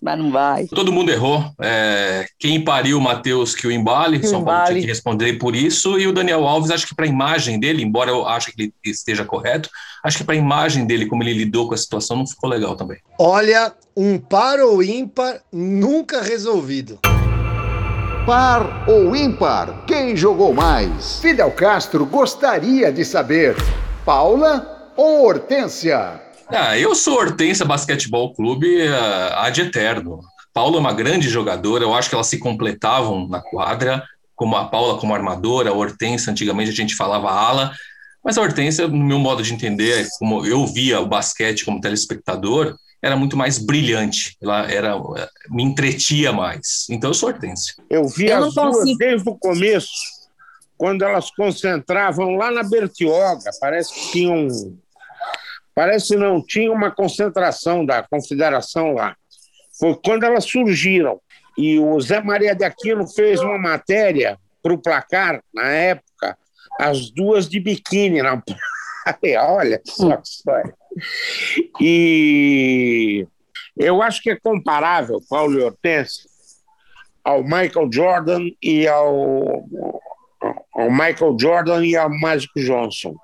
[0.00, 0.66] mas não vai.
[0.66, 1.44] Todo mundo errou.
[1.60, 4.80] É, quem pariu o Matheus que o embale, Que o São Paulo tinha embale.
[4.82, 5.98] que responder por isso.
[5.98, 8.72] E o Daniel Alves, acho que para a imagem dele, embora eu ache que ele
[8.84, 9.68] esteja correto,
[10.04, 12.76] acho que para a imagem dele, como ele lidou com a situação, não ficou legal
[12.76, 12.98] também.
[13.18, 16.98] Olha, um par ou ímpar nunca resolvido.
[18.26, 19.84] Par ou ímpar?
[19.86, 21.20] Quem jogou mais?
[21.20, 23.54] Fidel Castro gostaria de saber.
[24.04, 26.20] Paula ou Hortência?
[26.48, 30.20] Ah, eu sou Hortência Basquetebol Clube ah, ad eterno.
[30.52, 34.02] Paula é uma grande jogadora, eu acho que elas se completavam na quadra,
[34.34, 37.72] como a Paula como armadora, a Hortência, antigamente a gente falava ala,
[38.24, 42.74] mas a Hortência, no meu modo de entender, como eu via o basquete como telespectador,
[43.02, 44.96] era muito mais brilhante, ela era
[45.50, 46.86] me entretia mais.
[46.88, 47.74] Então eu sou Hortência.
[47.90, 50.16] Eu vi Eu não as duas desde o começo,
[50.76, 53.50] quando elas concentravam lá na Bertioga.
[53.60, 54.48] Parece que tinham.
[55.76, 59.14] Parece não, tinha uma concentração da confederação lá.
[59.78, 61.20] Foi quando elas surgiram.
[61.58, 66.38] E o Zé Maria de Aquino fez uma matéria para o placar, na época,
[66.80, 69.42] as duas de biquíni na praia.
[69.52, 70.74] Olha só que história.
[71.78, 73.26] E
[73.76, 76.24] eu acho que é comparável, Paulo e Hortência,
[77.22, 79.68] ao Michael Jordan e ao,
[80.74, 83.14] ao Michael Jordan e ao Magic Johnson.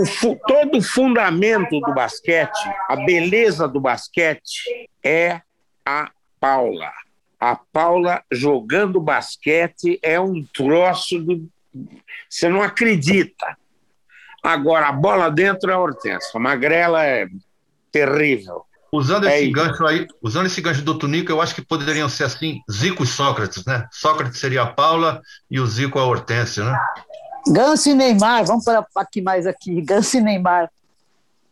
[0.00, 2.58] O todo o fundamento do basquete,
[2.88, 5.40] a beleza do basquete é
[5.84, 6.90] a Paula.
[7.38, 11.42] A Paula jogando basquete é um troço de.
[12.28, 13.56] Você não acredita.
[14.42, 16.30] Agora, a bola dentro é a Hortência.
[16.34, 17.26] A magrela é
[17.92, 18.64] terrível.
[18.92, 19.52] Usando É esse isso.
[19.52, 23.06] gancho aí, usando esse gancho do Tunico, eu acho que poderiam ser assim, Zico e
[23.06, 23.86] Sócrates, né?
[23.92, 26.76] Sócrates seria a Paula e o Zico a Hortência, né?
[27.48, 29.80] Ganso e Neymar, vamos para aqui mais aqui.
[29.82, 30.70] Ganso e Neymar.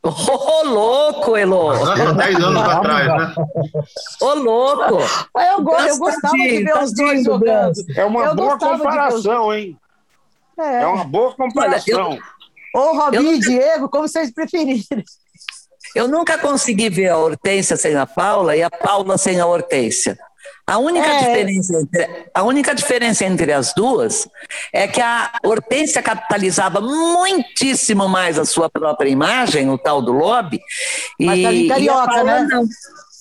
[0.03, 1.71] Ô, louco, Elô!
[1.73, 3.35] Há 10 anos atrás, né?
[4.21, 4.99] Ô, louco!
[5.37, 7.75] Ah, Eu, go- eu Ganso, gostava de ver os dois jogando.
[7.75, 7.85] Ganso.
[7.97, 9.77] É uma Eu boa comparação, hein?
[10.59, 10.83] É.
[10.83, 12.19] É uma boa comparação.
[12.75, 14.85] Ou Robinho Eu e Diego, como vocês preferirem.
[15.95, 20.19] Eu nunca consegui ver a Hortência sem a Paula e a Paula sem a Hortência.
[20.69, 21.19] A única, É.
[21.21, 24.29] diferença entre, a única diferença entre as duas
[24.71, 30.61] é que a Hortência capitalizava muitíssimo mais a sua própria imagem, o tal do lobby.
[31.19, 32.49] Mas tá ali e a carioca, Paula né?
[32.51, 32.69] não.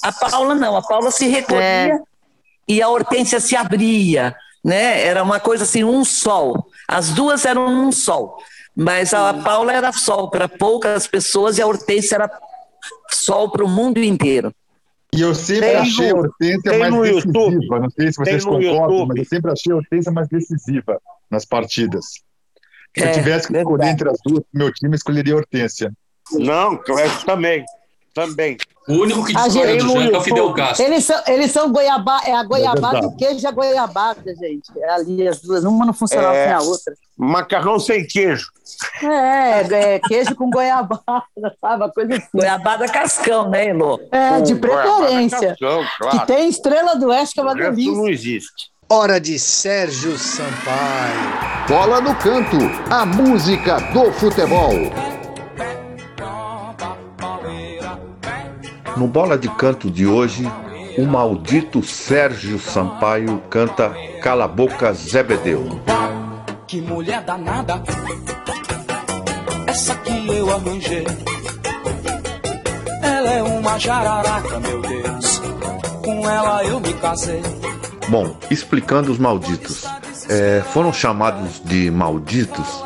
[0.03, 1.61] A Paula não, a Paula se recolhia
[1.95, 1.99] É.
[2.67, 5.01] e a Hortência se abria, né?
[5.05, 6.67] Era uma coisa assim, um sol.
[6.85, 8.37] As duas eram um sol,
[8.75, 12.29] mas a Paula era sol para poucas pessoas e a Hortência era
[13.09, 14.53] sol para o mundo inteiro.
[15.17, 17.27] E eu sempre Tem achei a no- Hortência tem mais no decisiva.
[17.39, 17.67] YouTube.
[17.67, 19.07] Não sei se vocês concordam, YouTube.
[19.07, 21.01] mas eu sempre achei a Hortência mais decisiva
[21.31, 22.05] nas partidas.
[22.95, 23.91] Se eu É, tivesse que escolher verdade.
[23.91, 25.91] entre as duas, meu time escolheria a Hortência.
[26.33, 27.63] Não, Clécio também.
[28.13, 28.57] Também.
[28.87, 30.85] O único que discorda do Janca é o Fidel Castro.
[30.85, 33.05] Eles são, eles são goiabá, é a goiabada verdade.
[33.05, 34.71] e o queijo é a goiabada, gente.
[34.79, 36.45] É ali as duas, uma não funcionava É.
[36.45, 36.93] sem a outra.
[37.17, 38.47] Macarrão sem queijo.
[39.03, 41.03] É, é queijo com goiabada,
[41.59, 41.83] sabe?
[41.83, 42.27] Uma coisa assim.
[42.33, 43.99] Goiabada cascão, né, Elô?
[44.11, 45.49] É, de preferência.
[45.49, 46.25] cascão, Que claro.
[46.25, 47.91] tem estrela do oeste, que é uma delícia.
[47.91, 48.71] não existe.
[48.89, 51.67] Hora de Sérgio Sampaio.
[51.67, 52.55] Bola no canto,
[52.89, 54.71] a música do futebol.
[58.97, 60.43] No Bola de Canto de hoje,
[60.97, 65.79] o maldito Sérgio Sampaio canta Cala a Boca Zebedeu.
[66.65, 67.83] Que mulher danada,
[69.67, 71.05] essa que eu arranjei.
[73.03, 75.41] Ela é uma jararaca, meu Deus.
[76.03, 77.43] Com ela eu me casei.
[78.09, 79.85] Bom, explicando os malditos.
[80.27, 82.83] É, foram chamados de malditos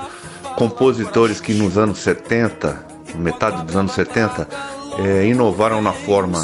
[0.58, 4.48] compositores que nos anos 70, metade dos anos 70,
[5.00, 6.44] é, inovaram na forma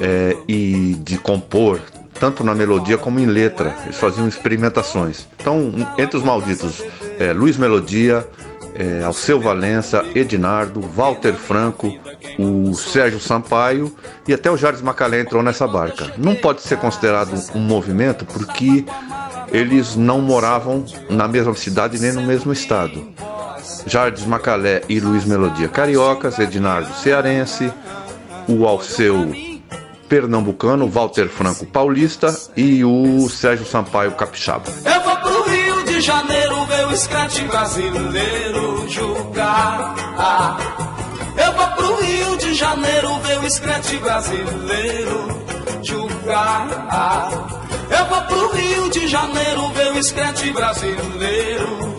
[0.00, 1.80] é, e de compor,
[2.18, 3.76] tanto na melodia como em letra.
[3.84, 5.26] Eles faziam experimentações.
[5.40, 6.82] Então, entre os malditos,
[7.18, 8.26] é, Luiz Melodia,
[8.74, 11.92] é, Alceu Valença, Ednardo, Walter Franco,
[12.38, 13.94] o Sérgio Sampaio
[14.26, 16.12] e até o Jardim Macalé entrou nessa barca.
[16.16, 18.84] Não pode ser considerado um movimento porque
[19.52, 23.08] eles não moravam na mesma cidade nem no mesmo estado.
[23.86, 27.72] Jardim Macalé e Luiz Melodia Cariocas, Ednardo Cearense,
[28.48, 29.32] o Alceu
[30.08, 34.64] Pernambucano, Walter Franco Paulista e o Sérgio Sampaio Capixaba.
[34.84, 39.94] Eu vou pro Rio de Janeiro ver o escrete brasileiro julgar.
[40.16, 40.56] Ah,
[41.36, 45.44] eu vou pro Rio de Janeiro ver o escrete brasileiro
[45.82, 46.86] julgar.
[46.90, 47.30] Ah,
[47.90, 51.98] eu vou pro Rio de Janeiro ver o escrete brasileiro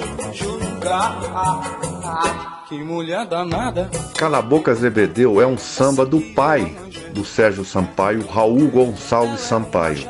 [0.80, 1.20] julgar.
[1.36, 3.89] Ah, que mulher danada.
[4.18, 6.76] Cala a Boca Zebedeu é um samba do pai
[7.13, 10.08] do Sérgio Sampaio, Raul Gonçalves Sampaio.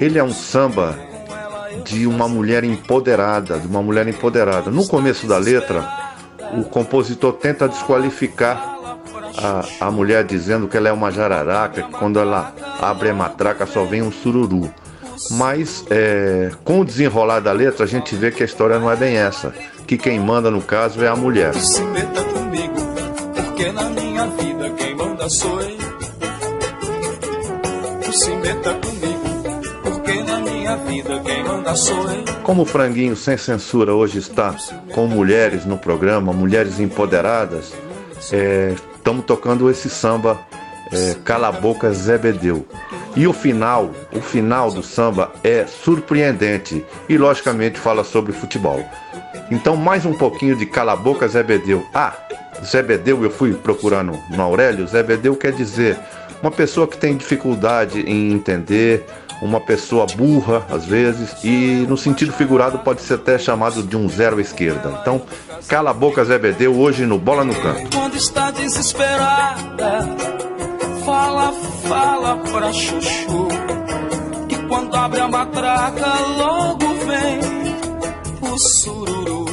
[0.00, 0.98] Ele é um samba
[1.84, 4.70] de uma mulher empoderada, de uma mulher empoderada.
[4.70, 5.88] No começo da letra,
[6.58, 8.74] o compositor tenta desqualificar
[9.36, 13.66] a, a mulher dizendo que ela é uma jararaca, que quando ela abre a matraca
[13.66, 14.72] só vem um sururu.
[15.32, 18.96] Mas é, com o desenrolar da letra, a gente vê que a história não é
[18.96, 19.52] bem essa.
[19.86, 21.54] Que quem manda no caso é a mulher.
[21.54, 22.74] Se meta comigo,
[23.34, 25.84] porque na minha vida quem manda sou eu.
[28.12, 32.24] Se meta comigo, porque na minha vida quem manda sou eu.
[32.42, 34.54] Como o Franguinho Sem Censura hoje está
[34.94, 37.72] com mulheres no programa, mulheres empoderadas,
[38.96, 40.38] estamos tocando esse samba
[40.92, 42.66] é, Cala a Boca Zebedeu.
[43.16, 48.84] E o final, o final do samba é surpreendente e logicamente fala sobre futebol.
[49.50, 51.84] Então mais um pouquinho de Cala a Boca Zebedeu.
[51.94, 52.14] Ah,
[52.64, 55.98] Zebedeu eu fui procurando no Aurélio, Zebedeu quer dizer
[56.42, 59.06] uma pessoa que tem dificuldade em entender,
[59.40, 64.08] uma pessoa burra às vezes e no sentido figurado pode ser até chamado de um
[64.08, 64.98] zero à esquerda.
[65.00, 65.22] Então,
[65.68, 67.88] cala a boca Zebedeu hoje no Bola no Campo.
[67.94, 70.08] Quando está desesperada,
[71.04, 71.52] fala,
[71.88, 73.48] fala pra chuchu.
[74.48, 77.40] Que quando abre a matraca, logo vem
[78.42, 79.44] o sururu.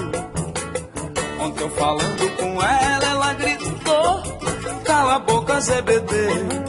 [1.40, 4.24] Ontem eu falando com ela, ela gritou:
[4.84, 6.62] Cala a boca, Zebedeu.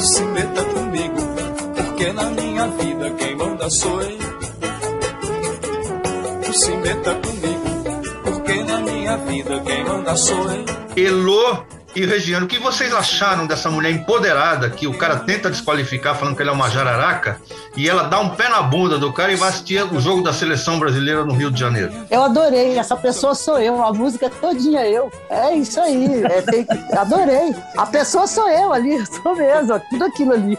[0.00, 1.20] Se meta comigo,
[1.74, 4.24] porque na minha vida quem manda sou eu.
[6.52, 7.64] Se meta comigo,
[8.22, 10.64] porque na minha vida quem manda sou eu.
[10.96, 16.16] Elô e Regiano, o que vocês acharam dessa mulher empoderada que o cara tenta desqualificar
[16.16, 17.40] falando que ela é uma jararaca
[17.76, 20.32] e ela dá um pé na bunda do cara e vai assistir o jogo da
[20.32, 21.92] seleção brasileira no Rio de Janeiro?
[22.10, 25.10] Eu adorei, essa pessoa sou eu, a música todinha eu.
[25.30, 27.54] É isso aí, é, tem adorei.
[27.76, 30.58] A pessoa sou eu ali, sou mesmo, tudo aquilo ali.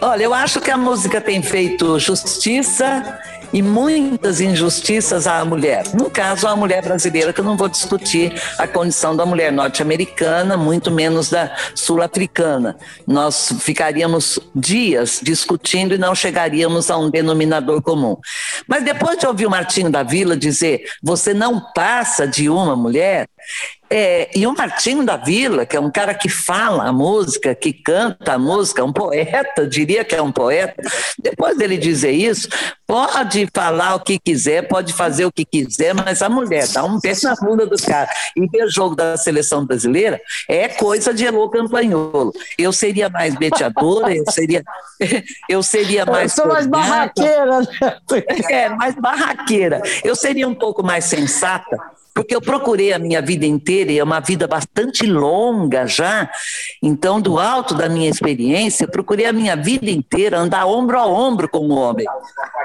[0.00, 3.18] Olha, eu acho que a música tem feito justiça
[3.52, 5.84] e muitas injustiças à mulher.
[5.94, 10.56] No caso, à mulher brasileira, que eu não vou discutir a condição da mulher norte-americana,
[10.56, 12.76] muito menos da sul-africana.
[13.06, 18.16] Nós ficaríamos dias discutindo e não chegaríamos a um denominador comum.
[18.66, 23.28] Mas depois de ouvir o Martinho da Vila dizer você não passa de uma mulher,
[23.90, 27.72] é, e o Martinho da Vila, que é um cara que fala a música, que
[27.72, 30.74] canta a música, um poeta, diria que é um poeta,
[31.18, 32.48] depois dele dizer isso,
[32.86, 37.00] pode falar o que quiser, pode fazer o que quiser, mas a mulher dá um
[37.00, 41.48] pé na bunda do cara e ver jogo da seleção brasileira é coisa de Elô
[41.48, 42.32] Campanholo.
[42.58, 44.64] Eu seria mais beteadora, eu seria,
[45.48, 46.36] eu seria mais.
[46.36, 47.66] eu sou mais barraqueira, né?
[48.50, 49.82] É, mais barraqueira.
[50.04, 51.78] Eu seria um pouco mais sensata,
[52.16, 56.30] porque eu procurei a minha vida inteira, e é uma vida bastante longa já.
[56.82, 61.46] Então, do alto da minha experiência, procurei a minha vida inteira andar ombro a ombro
[61.46, 62.06] com o homem.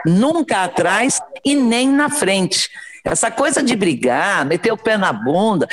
[0.05, 2.69] Nunca atrás e nem na frente.
[3.03, 5.67] Essa coisa de brigar, meter o pé na bunda,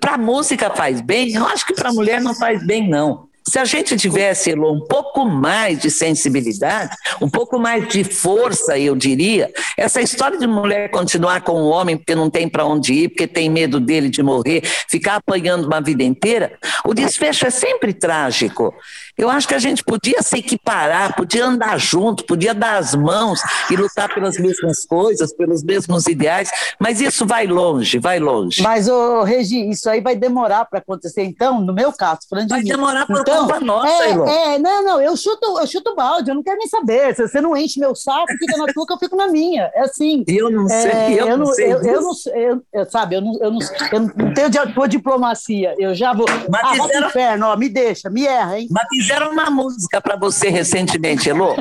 [0.00, 1.34] para música faz bem?
[1.34, 3.27] Eu acho que para mulher não faz bem, não.
[3.48, 8.78] Se a gente tivesse, Elô, um pouco mais de sensibilidade, um pouco mais de força,
[8.78, 12.92] eu diria, essa história de mulher continuar com o homem porque não tem para onde
[12.92, 17.50] ir, porque tem medo dele de morrer, ficar apanhando uma vida inteira, o desfecho é
[17.50, 18.74] sempre trágico.
[19.18, 23.40] Eu acho que a gente podia se equiparar, podia andar junto, podia dar as mãos
[23.70, 28.62] e lutar pelas mesmas coisas, pelos mesmos ideais, mas isso vai longe, vai longe.
[28.62, 32.50] Mas, ô, Regi, isso aí vai demorar para acontecer, então, no meu caso, falando de
[32.54, 32.68] Vai mim.
[32.68, 34.24] demorar por então, culpa nossa, é, Elô.
[34.26, 37.14] é, não, não, eu chuto, eu chuto balde, eu não quero nem saber.
[37.16, 39.70] Se você não enche meu saco, fica na tua que eu fico na minha.
[39.74, 40.24] É assim.
[40.38, 41.72] Eu não É, sei, eu, não sei.
[41.72, 43.58] eu, eu não sei, eu, eu- sabe, eu não, eu não,
[43.92, 45.74] eu não tenho tua diplomacia.
[45.78, 46.26] Eu já vou.
[46.48, 48.68] Mas ah, fizeram- inferno, ó, me deixa, me erra, hein?
[48.70, 51.56] Mas fizeram uma música para você recentemente, Elô.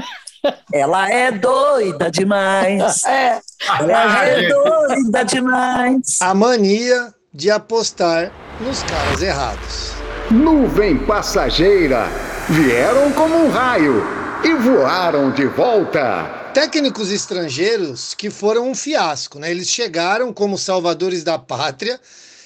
[0.74, 3.02] Ela é doida demais.
[3.08, 3.40] É,
[3.80, 6.22] Ela é doida demais.
[6.22, 8.32] A mania de apostar
[8.62, 9.92] nos caras errados.
[10.32, 12.08] Nuvem passageira.
[12.50, 14.04] Vieram como um raio
[14.44, 16.52] e voaram de volta.
[16.54, 19.52] técnicos estrangeiros que foram um fiasco, né?
[19.52, 22.00] Eles chegaram como salvadores da pátria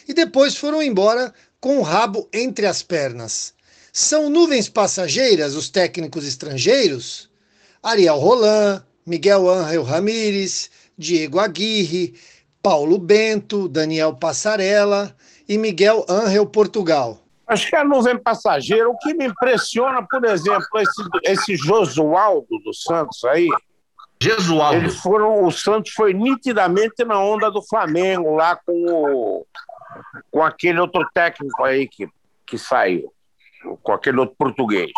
[0.07, 3.53] e depois foram embora com o rabo entre as pernas.
[3.91, 7.29] São nuvens passageiras os técnicos estrangeiros?
[7.83, 12.15] Ariel Roland, Miguel Ángel Ramírez, Diego Aguirre,
[12.63, 15.13] Paulo Bento, Daniel Passarella
[15.49, 17.19] e Miguel Ángel Portugal.
[17.47, 18.87] Acho que é a nuvem passageira.
[18.89, 23.49] O que me impressiona, por exemplo, esse, esse Josualdo do Santos aí.
[24.21, 24.77] Jesualdo.
[24.77, 29.45] Eles foram, o Santos foi nitidamente na onda do Flamengo, lá com o,
[30.31, 32.07] com aquele outro técnico aí que,
[32.45, 33.11] que saiu,
[33.81, 34.91] com aquele outro português.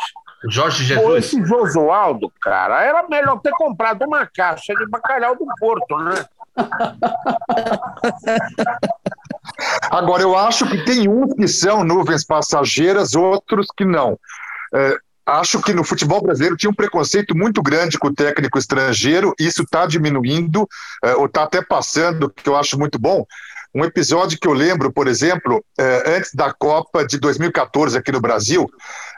[0.49, 1.05] Jorge Jesus.
[1.05, 6.25] Pô, esse Josualdo, cara, era melhor ter comprado uma caixa de bacalhau do Porto, né?
[9.89, 14.19] Agora, eu acho que tem uns que são nuvens passageiras, outros que não.
[14.73, 19.33] É, acho que no futebol brasileiro tinha um preconceito muito grande com o técnico estrangeiro,
[19.39, 20.67] isso está diminuindo,
[21.03, 23.25] é, ou está até passando, que eu acho muito bom.
[23.73, 28.21] Um episódio que eu lembro, por exemplo, é, antes da Copa de 2014 aqui no
[28.21, 28.69] Brasil,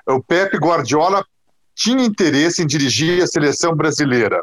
[0.08, 1.26] o Pepe Guardiola
[1.76, 4.42] tinha interesse em dirigir a seleção brasileira.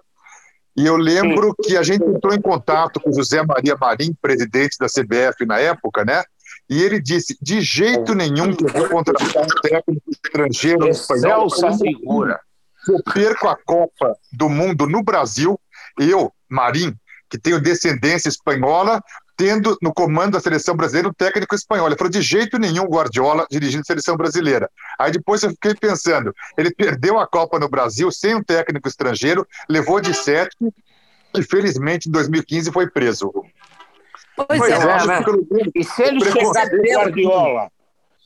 [0.76, 4.86] E eu lembro que a gente entrou em contato com José Maria Marim, presidente da
[4.86, 6.22] CBF na época, né?
[6.68, 11.48] E ele disse: de jeito nenhum que eu vou contratar um técnico estrangeiro espanhol.
[11.78, 12.40] figura.
[12.84, 15.60] Se eu perco a Copa do Mundo no Brasil,
[15.98, 16.94] eu, Marim,
[17.28, 19.02] que tenho descendência espanhola,
[19.42, 21.88] tendo no comando da seleção brasileira um técnico espanhol.
[21.88, 24.70] Ele falou: de jeito nenhum Guardiola dirigindo a seleção brasileira.
[24.96, 29.44] Aí depois eu fiquei pensando: ele perdeu a Copa no Brasil sem um técnico estrangeiro,
[29.68, 30.56] levou de sete
[31.34, 33.32] e felizmente em 2015 foi preso.
[34.36, 35.24] Pois, pois é, é né?
[35.74, 37.70] E se ele chegar para o Guardiola,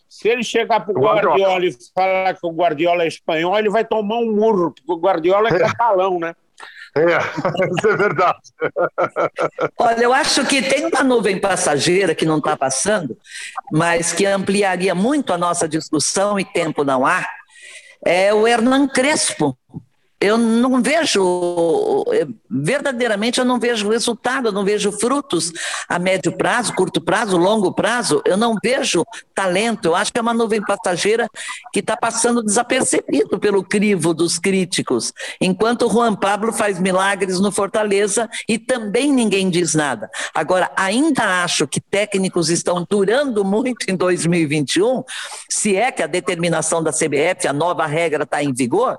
[0.07, 3.87] se ele chegar para o Guardiola e falar que o Guardiola é espanhol, ele vai
[3.87, 6.35] tomar um murro, porque o Guardiola é catalão, né?
[6.97, 7.19] É,
[7.77, 8.39] isso é verdade.
[9.79, 13.17] Olha, eu acho que tem uma nuvem passageira que não está passando,
[13.71, 17.27] mas que ampliaria muito a nossa discussão e tempo não há,
[18.05, 19.57] é o Hernan Crespo,
[20.21, 22.05] eu não vejo,
[22.51, 25.53] verdadeiramente eu não vejo resultado, eu não vejo frutos
[25.89, 30.23] a médio prazo, curto prazo, longo prazo, eu não vejo talento, eu acho que é
[30.23, 31.29] uma nuvem passageira
[31.71, 38.29] que está passando desapercebido pelo crivo dos críticos, enquanto Juan Pablo faz milagres no Fortaleza
[38.49, 40.09] e também ninguém diz nada.
[40.35, 45.05] Agora, ainda acho que técnicos estão durando muito em 2021,
[45.51, 48.99] se é que a determinação da CBF, a nova regra está em vigor,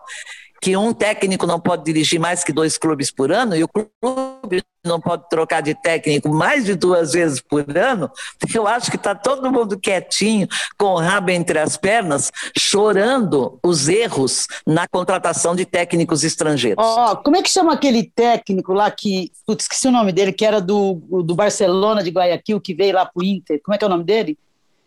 [0.61, 4.63] que um técnico não pode dirigir mais que dois clubes por ano e o clube
[4.83, 8.09] não pode trocar de técnico mais de duas vezes por ano,
[8.53, 13.87] eu acho que está todo mundo quietinho, com o rabo entre as pernas, chorando os
[13.87, 16.83] erros na contratação de técnicos estrangeiros.
[16.83, 20.45] Oh, como é que chama aquele técnico lá que, putz, esqueci o nome dele, que
[20.45, 23.83] era do, do Barcelona de Guayaquil, que veio lá para o Inter, como é que
[23.83, 24.37] é o nome dele?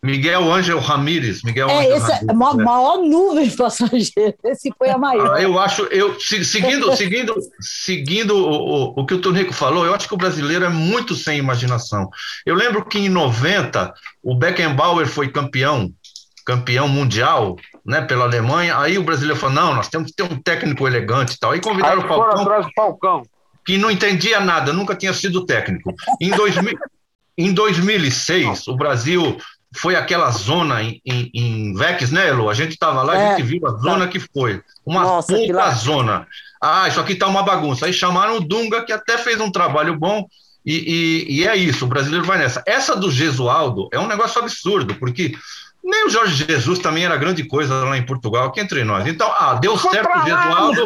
[0.03, 1.43] Miguel Ângel Ramírez.
[1.43, 4.35] Miguel é, Angel esse Ramírez, é a maior, maior nuvem passageira.
[4.43, 5.35] Esse foi a maior.
[5.35, 9.93] Ah, eu acho, eu seguindo, seguindo, seguindo o, o, o que o Tonico falou, eu
[9.93, 12.09] acho que o brasileiro é muito sem imaginação.
[12.45, 15.93] Eu lembro que em 90 o Beckenbauer foi campeão,
[16.43, 18.79] campeão mundial, né, pela Alemanha.
[18.79, 21.51] Aí o brasileiro falou: não, nós temos que ter um técnico elegante e tal.
[21.51, 23.21] Aí convidaram Aí o Falcão, atrás do Falcão,
[23.63, 25.93] que não entendia nada, nunca tinha sido técnico.
[26.19, 26.73] Em 2000
[27.37, 29.37] Em 2006, o Brasil
[29.75, 32.49] foi aquela zona em, em, em Vex, né, Elo?
[32.49, 34.07] A gente estava lá, é, a gente viu a zona tá.
[34.07, 34.61] que foi.
[34.85, 36.27] Uma Nossa, puta zona.
[36.61, 37.85] Ah, isso aqui tá uma bagunça.
[37.85, 40.27] Aí chamaram o Dunga, que até fez um trabalho bom,
[40.65, 42.61] e, e, e é isso, o brasileiro vai nessa.
[42.65, 45.33] Essa do Gesualdo é um negócio absurdo, porque
[45.83, 49.07] nem o Jorge Jesus também era grande coisa lá em Portugal, aqui entre nós.
[49.07, 50.85] Então, ah, deu certo o Gesualdo.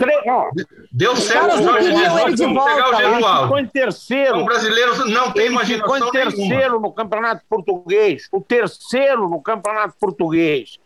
[0.91, 3.43] Deu certo o Jorge Jesus, vamos pegar o Gesualdo.
[3.43, 4.39] Ficou em terceiro.
[4.39, 6.79] O brasileiro não tem imaginação Ficou em terceiro nenhuma.
[6.79, 8.27] no Campeonato Português.
[8.31, 10.77] O terceiro no Campeonato Português.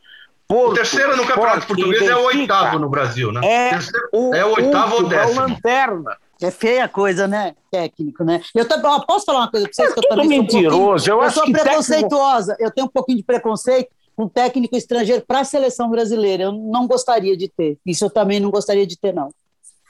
[0.48, 3.42] Porto, o terceiro no Campeonato Português é o oitavo no Brasil, né?
[3.44, 3.80] É,
[4.12, 5.42] o, é o oitavo ou décimo.
[5.42, 6.18] É o lanterna.
[6.42, 7.54] É feia a coisa, né?
[7.70, 8.42] Técnico, né?
[8.56, 9.92] Eu tô, posso falar uma coisa para vocês?
[9.92, 11.06] É que eu também mentiroso.
[11.06, 12.54] Sou um eu, eu sou preconceituosa.
[12.54, 12.64] Técnico...
[12.64, 13.90] Eu tenho um pouquinho de preconceito
[14.24, 16.44] um técnico estrangeiro para a seleção brasileira.
[16.44, 17.78] Eu não gostaria de ter.
[17.86, 19.30] Isso eu também não gostaria de ter, não.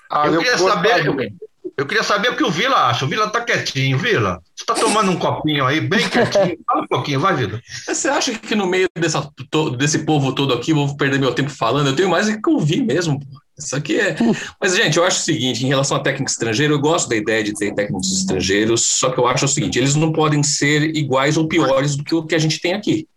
[0.10, 1.06] Ah, eu, eu queria saber.
[1.06, 1.16] Eu,
[1.78, 3.06] eu, queria saber o que o Vila acha.
[3.06, 4.42] O Vila tá quietinho, Vila.
[4.56, 6.58] Você tá tomando um copinho aí, bem quietinho.
[6.66, 7.62] Fala um pouquinho, vai, Vila.
[7.86, 9.30] Você acha que no meio dessa,
[9.78, 11.88] desse povo todo aqui, vou perder meu tempo falando?
[11.88, 13.20] Eu tenho mais que ouvir mesmo.
[13.58, 14.16] Isso aqui é.
[14.60, 17.44] Mas, gente, eu acho o seguinte: em relação a técnico estrangeiro, eu gosto da ideia
[17.44, 21.38] de ter técnicos estrangeiros, só que eu acho o seguinte: eles não podem ser iguais
[21.38, 23.08] ou piores do que o que a gente tem aqui.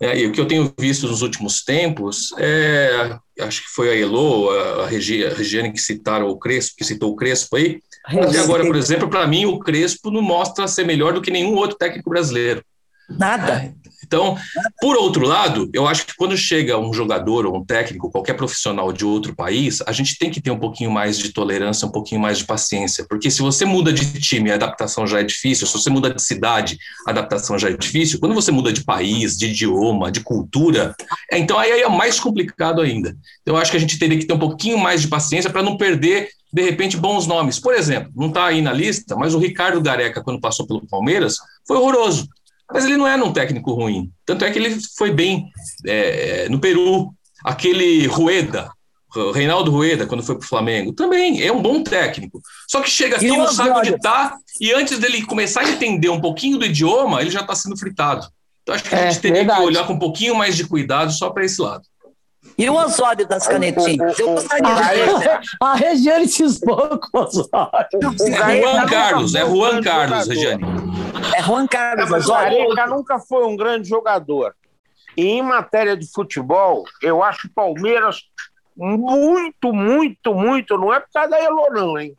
[0.00, 3.96] É, e o que eu tenho visto nos últimos tempos é, acho que foi a
[3.98, 8.38] Elo, a, Regi, a Regiane que citaram o Crespo, que citou o Crespo aí, Até
[8.38, 11.76] agora, por exemplo, para mim, o Crespo não mostra ser melhor do que nenhum outro
[11.76, 12.62] técnico brasileiro.
[13.08, 13.74] Nada.
[14.08, 14.38] Então,
[14.80, 18.90] por outro lado, eu acho que quando chega um jogador ou um técnico, qualquer profissional
[18.90, 22.18] de outro país, a gente tem que ter um pouquinho mais de tolerância, um pouquinho
[22.18, 25.72] mais de paciência, porque se você muda de time, a adaptação já é difícil, se
[25.74, 29.48] você muda de cidade, a adaptação já é difícil, quando você muda de país, de
[29.48, 30.96] idioma, de cultura,
[31.30, 33.14] é, então aí é mais complicado ainda.
[33.42, 35.62] Então, eu acho que a gente teria que ter um pouquinho mais de paciência para
[35.62, 37.58] não perder de repente, bons nomes.
[37.58, 41.36] Por exemplo, não está aí na lista, mas o Ricardo Gareca, quando passou pelo Palmeiras,
[41.66, 42.26] foi horroroso.
[42.72, 44.10] Mas ele não era um técnico ruim.
[44.26, 45.50] Tanto é que ele foi bem
[45.86, 47.12] é, no Peru.
[47.44, 48.70] Aquele Rueda,
[49.32, 52.42] Reinaldo Rueda, quando foi para o Flamengo, também é um bom técnico.
[52.68, 56.20] Só que chega aqui, não sabe onde está, e antes dele começar a entender um
[56.20, 58.26] pouquinho do idioma, ele já está sendo fritado.
[58.62, 59.60] Então acho que a gente é, teria verdade.
[59.60, 61.82] que olhar com um pouquinho mais de cuidado só para esse lado.
[62.58, 64.18] E o Osório das canetinhas?
[64.18, 67.88] Eu gostaria de A Regiane se expôs com o Osório.
[68.20, 70.64] É Juan Carlos, é Juan Carlos, Regiane.
[71.36, 72.68] É Juan Carlos Osório.
[72.68, 74.56] O nunca foi um grande jogador.
[75.16, 78.22] E em matéria de futebol, eu acho o Palmeiras
[78.76, 82.16] muito, muito, muito, não é por causa da Elo, não, hein?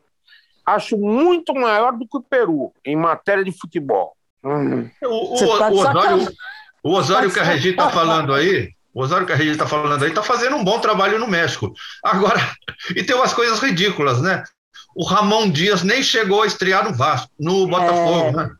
[0.64, 4.14] Acho muito maior do que o Peru em matéria de futebol.
[4.42, 4.88] Uhum.
[5.02, 6.32] O, o, tá o, Osório,
[6.82, 10.02] o Osório que a Regi está falando aí, o Osório que a gente está falando
[10.02, 11.72] aí está fazendo um bom trabalho no México.
[12.02, 12.40] Agora,
[12.94, 14.42] e tem umas coisas ridículas, né?
[14.94, 18.32] O Ramon Dias nem chegou a estrear no Vasco, no Botafogo, é.
[18.32, 18.50] né?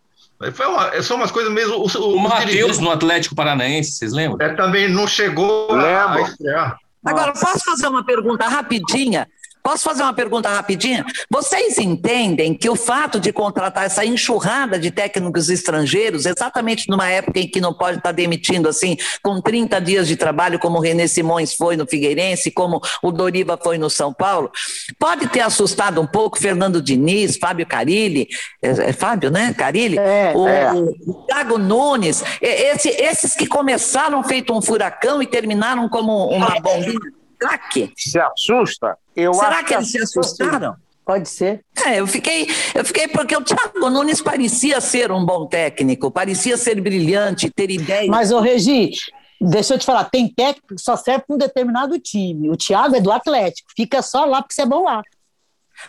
[0.52, 1.74] Foi uma, são umas coisas mesmo.
[1.74, 4.38] O, o, o Matheus no Atlético Paranaense, vocês lembram?
[4.44, 6.78] É, também não chegou a, a estrear.
[7.04, 9.28] Agora, posso fazer uma pergunta rapidinha?
[9.62, 11.04] Posso fazer uma pergunta rapidinha?
[11.30, 17.40] Vocês entendem que o fato de contratar essa enxurrada de técnicos estrangeiros, exatamente numa época
[17.40, 21.06] em que não pode estar demitindo assim, com 30 dias de trabalho, como o René
[21.06, 24.50] Simões foi no Figueirense, como o Doriva foi no São Paulo,
[24.98, 28.28] pode ter assustado um pouco Fernando Diniz, Fábio Carilli,
[28.62, 29.54] é, é Fábio, né?
[29.54, 29.98] Carilli?
[29.98, 30.72] É, o, é.
[30.72, 37.19] o Thiago Nunes, esse, esses que começaram feito um furacão e terminaram como uma bombinha
[37.40, 37.92] craque.
[37.96, 38.98] Se assusta?
[39.16, 40.76] Eu Será que eles se assustaram?
[41.04, 41.64] Pode ser.
[41.84, 46.56] É, eu fiquei, eu fiquei porque o Thiago Nunes parecia ser um bom técnico, parecia
[46.56, 48.06] ser brilhante, ter ideias.
[48.06, 48.92] Mas, ô Regi,
[49.40, 52.50] deixa eu te falar, tem técnico que só serve para um determinado time.
[52.50, 55.02] O Thiago é do Atlético, fica só lá porque você é bom lá.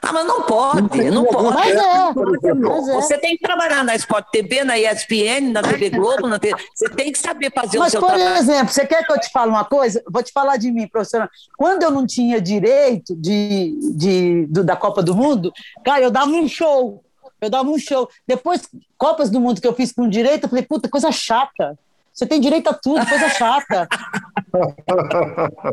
[0.02, 1.54] Ah, mas não pode, não pode.
[1.54, 2.94] Mas é, mas é.
[2.94, 6.56] Você tem que trabalhar na Sport TV, na ESPN, na TV Globo, na TV...
[6.74, 8.30] você tem que saber fazer mas, o seu por trabalho.
[8.30, 10.04] Por exemplo, você quer que eu te fale uma coisa?
[10.10, 11.30] Vou te falar de mim, professora.
[11.58, 15.52] Quando eu não tinha direito de, de, de, da Copa do Mundo,
[15.84, 17.04] cara, eu dava um show.
[17.40, 18.08] Eu dava um show.
[18.28, 18.62] Depois,
[18.98, 21.78] Copas do Mundo que eu fiz com direito, eu falei, puta, coisa chata.
[22.22, 23.88] Você tem direito a tudo, coisa chata.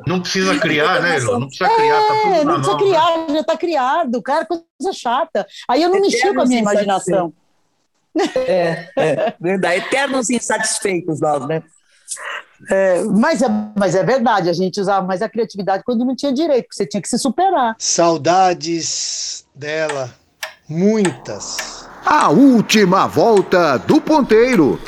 [0.06, 1.40] Não precisa criar, né, Elô?
[1.40, 4.22] Não precisa criar, tá tudo é, Não precisa criar, já está criado.
[4.22, 5.46] Cara, coisa chata.
[5.68, 7.34] Aí eu não mexi com a minha imaginação.
[8.34, 9.84] É, é, verdade.
[9.84, 11.62] Eternos insatisfeitos nós, né?
[12.70, 16.32] É, mas, é, mas é verdade, a gente usava mais a criatividade quando não tinha
[16.32, 17.76] direito, porque você tinha que se superar.
[17.78, 20.14] Saudades dela,
[20.66, 21.86] muitas.
[22.06, 24.80] A última volta do ponteiro.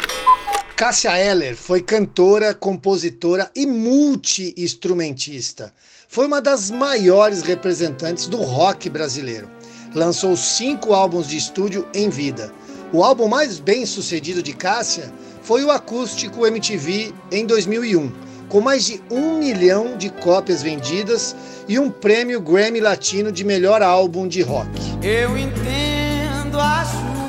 [0.80, 5.74] Cássia Eller foi cantora, compositora e multi-instrumentista.
[6.08, 9.46] Foi uma das maiores representantes do rock brasileiro.
[9.94, 12.50] Lançou cinco álbuns de estúdio em vida.
[12.94, 15.12] O álbum mais bem sucedido de Cássia
[15.42, 18.10] foi o acústico MTV em 2001,
[18.48, 21.36] com mais de um milhão de cópias vendidas
[21.68, 24.70] e um prêmio Grammy Latino de melhor álbum de rock.
[25.02, 27.19] Eu entendo a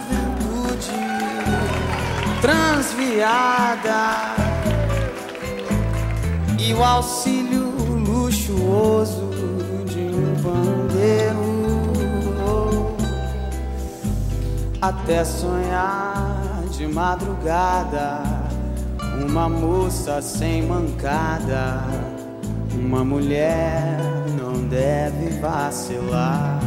[2.42, 4.36] transviada.
[6.60, 7.70] E o auxílio
[8.06, 9.30] luxuoso
[9.86, 11.52] de um pandeiro.
[14.82, 18.24] Até sonhar de madrugada
[19.24, 21.84] uma moça sem mancada
[22.74, 24.00] uma mulher
[24.40, 26.60] não deve vacilar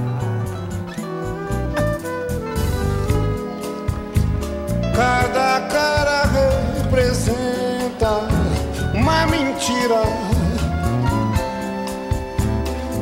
[4.94, 6.22] Cada cara
[6.82, 8.28] representa
[8.94, 10.02] uma mentira.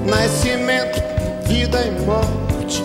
[0.06, 1.02] Nascimento,
[1.46, 2.82] vida e morte.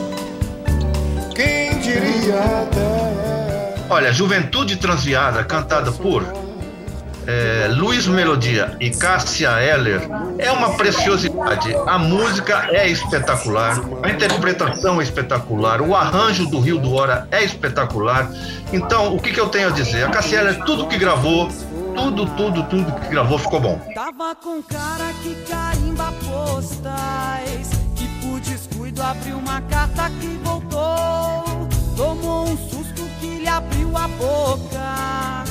[1.34, 3.76] Quem diria até.
[3.90, 6.24] Olha, Juventude Transviada, cantada por
[7.26, 10.02] é, Luiz Melodia e Cássia Eller
[10.38, 11.27] é uma preciosidade.
[11.88, 17.42] A música é espetacular, a interpretação é espetacular, o arranjo do Rio do Hora é
[17.42, 18.30] espetacular.
[18.74, 20.04] Então, o que, que eu tenho a dizer?
[20.04, 21.48] A Cassiela, tudo que gravou,
[21.96, 23.80] tudo, tudo, tudo que gravou ficou bom.
[23.96, 31.70] Tava com cara que carimba postais, que por descuido abriu uma carta que voltou.
[31.96, 35.46] Tomou um susto que lhe abriu a boca.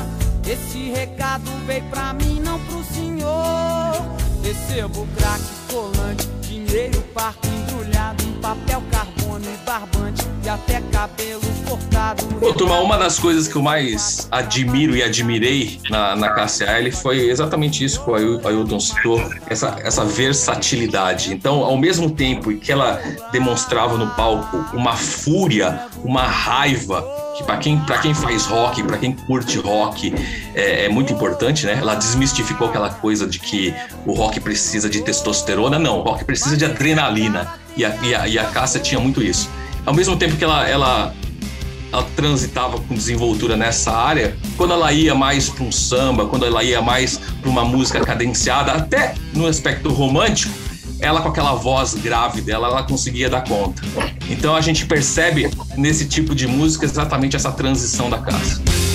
[0.47, 3.95] Esse recado veio pra mim, não pro senhor.
[4.43, 12.25] Recebo craque colante, dinheiro parco embrulhado em papel carbono e barbante e até cabelo cortado.
[12.39, 17.29] Pô, turma, uma das coisas que eu mais admiro e admirei na, na KCL foi
[17.29, 21.33] exatamente isso que o Ailton citou, essa, essa versatilidade.
[21.33, 23.01] Então, ao mesmo tempo que ela
[23.33, 27.05] demonstrava no palco uma fúria, uma raiva,
[27.37, 30.13] que para quem, quem faz rock, para quem curte rock,
[30.55, 31.77] é, é, muito importante, né?
[31.79, 33.75] Ela desmistificou aquela coisa de que
[34.07, 35.79] o rock precisa de testosterona.
[35.79, 37.55] Não, o rock precisa de adrenalina.
[37.77, 39.51] E a, e a, e a Cássia tinha muito isso.
[39.85, 41.15] Ao mesmo tempo que ela, ela,
[41.93, 46.65] ela transitava com desenvoltura nessa área, quando ela ia mais para um samba, quando ela
[46.65, 50.55] ia mais para uma música cadenciada, até no aspecto romântico,
[51.01, 53.83] ela com aquela voz grave dela, ela conseguia dar conta.
[54.29, 58.86] Então a gente percebe nesse tipo de música exatamente essa transição da Cássia.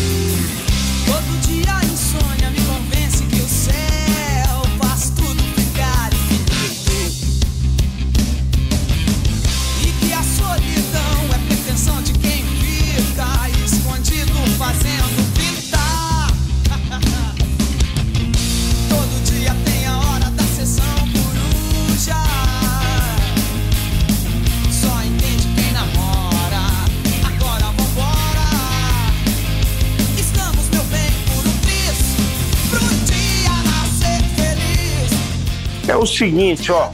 [36.01, 36.91] O seguinte, ó,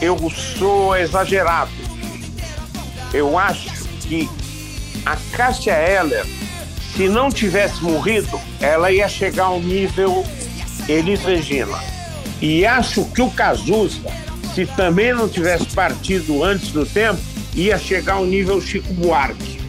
[0.00, 1.70] eu sou exagerado.
[3.12, 3.70] Eu acho
[4.02, 4.28] que
[5.06, 6.26] a Cássia Eller,
[6.94, 10.24] se não tivesse morrido, ela ia chegar ao nível
[10.86, 11.78] Elis Regina.
[12.42, 14.00] E acho que o Cazuza,
[14.54, 17.20] se também não tivesse partido antes do tempo,
[17.54, 19.60] ia chegar ao nível Chico Buarque.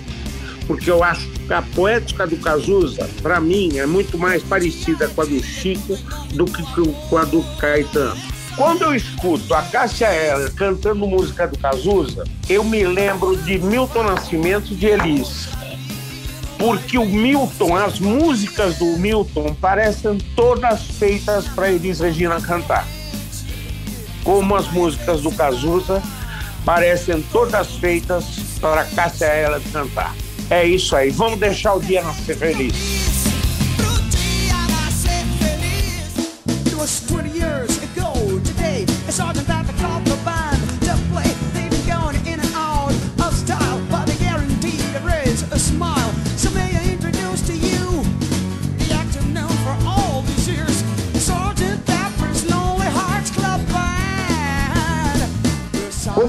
[0.67, 5.21] Porque eu acho que a poética do Cazuza, para mim, é muito mais parecida com
[5.21, 5.97] a do Chico
[6.33, 6.63] do que
[7.09, 8.32] com a do Caetano.
[8.55, 14.03] Quando eu escuto a Cássia Eller cantando música do Cazuza, eu me lembro de Milton
[14.03, 15.49] Nascimento de Elis.
[16.59, 22.85] Porque o Milton, as músicas do Milton parecem todas feitas para Elis Regina cantar.
[24.23, 26.01] Como as músicas do Cazuza
[26.63, 28.23] parecem todas feitas
[28.61, 30.13] para Cássia Eller cantar.
[30.51, 32.75] É isso aí, vamos deixar o dia nascer feliz.
[36.67, 37.52] It was 20 years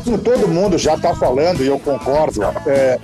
[0.05, 2.99] Como todo mundo já está falando, e eu concordo, é,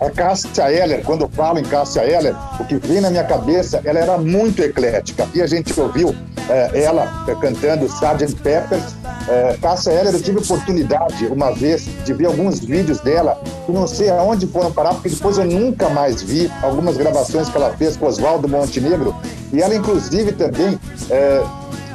[0.00, 3.82] a Cássia Eller, quando eu falo em Cássia Eller, o que vem na minha cabeça,
[3.84, 5.28] ela era muito eclética.
[5.34, 6.14] E a gente ouviu
[6.48, 8.34] é, ela é, cantando Sgt.
[8.42, 8.80] Pepper.
[9.28, 13.86] É, Cássia Eller, eu tive oportunidade uma vez de ver alguns vídeos dela, que não
[13.86, 17.96] sei aonde foram parar, porque depois eu nunca mais vi algumas gravações que ela fez
[17.96, 19.14] com Oswaldo Montenegro.
[19.52, 20.78] E ela, inclusive, também
[21.10, 21.42] é,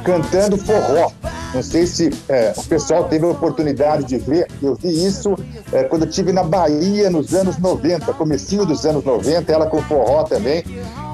[0.04, 1.10] cantando forró.
[1.54, 4.48] Não sei se é, o pessoal teve a oportunidade de ver.
[4.62, 5.36] Eu vi isso
[5.70, 9.82] é, quando eu estive na Bahia nos anos 90, comecinho dos anos 90, ela com
[9.82, 10.64] forró também.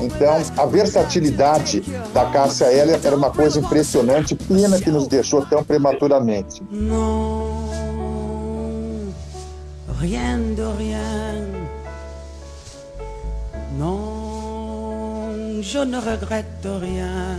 [0.01, 1.83] Então, a versatilidade
[2.15, 6.63] da Cássia Eller era uma coisa impressionante, pena que nos deixou tão prematuramente.
[6.71, 7.59] Non,
[10.01, 11.69] rien de rien.
[13.77, 17.39] Non, je ne regrette rien.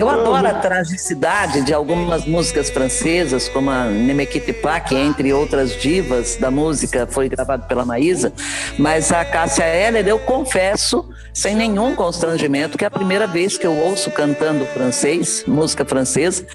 [0.00, 6.36] Eu adoro a tragicidade de algumas músicas francesas, como a Nemequite Pac, entre outras divas
[6.36, 8.32] da música, foi gravado pela Maísa,
[8.78, 13.66] mas a Cássia Eller, eu confesso, sem nenhum constrangimento, que é a primeira vez que
[13.66, 16.46] eu ouço cantando francês, música francesa,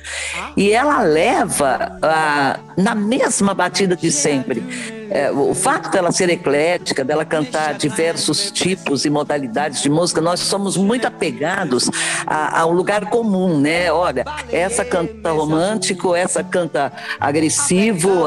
[0.58, 4.64] e ela leva ah, na mesma batida de sempre
[5.10, 10.39] é, o fato dela ser eclética, dela cantar diversos tipos e modalidades de música, nós
[10.39, 11.89] somos muito apegados
[12.26, 13.91] a, a um lugar comum, né?
[13.91, 18.26] Olha, essa canta romântico, essa canta agressivo,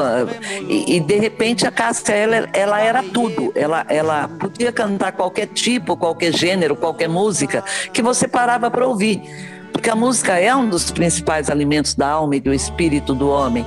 [0.67, 5.47] e, e de repente a Cássia, ela, ela era tudo, ela, ela podia cantar qualquer
[5.47, 7.63] tipo, qualquer gênero, qualquer música,
[7.93, 12.35] que você parava para ouvir porque a música é um dos principais alimentos da alma
[12.35, 13.65] e do espírito do homem.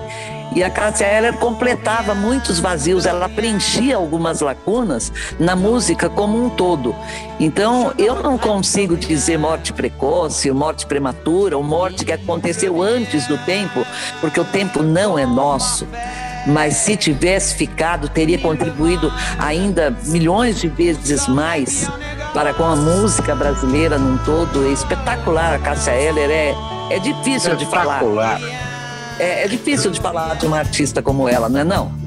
[0.55, 6.51] E a Cássia Eller completava muitos vazios, ela preenchia algumas lacunas na música como um
[6.51, 6.95] todo.
[7.41, 13.39] Então, eu não consigo dizer morte precoce, morte prematura, ou morte que aconteceu antes do
[13.39, 13.87] tempo,
[14.21, 15.87] porque o tempo não é nosso
[16.47, 21.89] mas se tivesse ficado, teria contribuído ainda milhões de vezes mais
[22.33, 24.67] para com a música brasileira num todo.
[24.67, 26.55] É espetacular a Cássia Eller, é,
[26.91, 28.03] é difícil de falar.
[29.19, 32.02] É, é difícil de falar de uma artista como ela, não é não?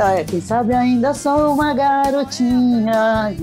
[0.00, 3.34] Ah, é, quem sabe ainda sou uma garotinha.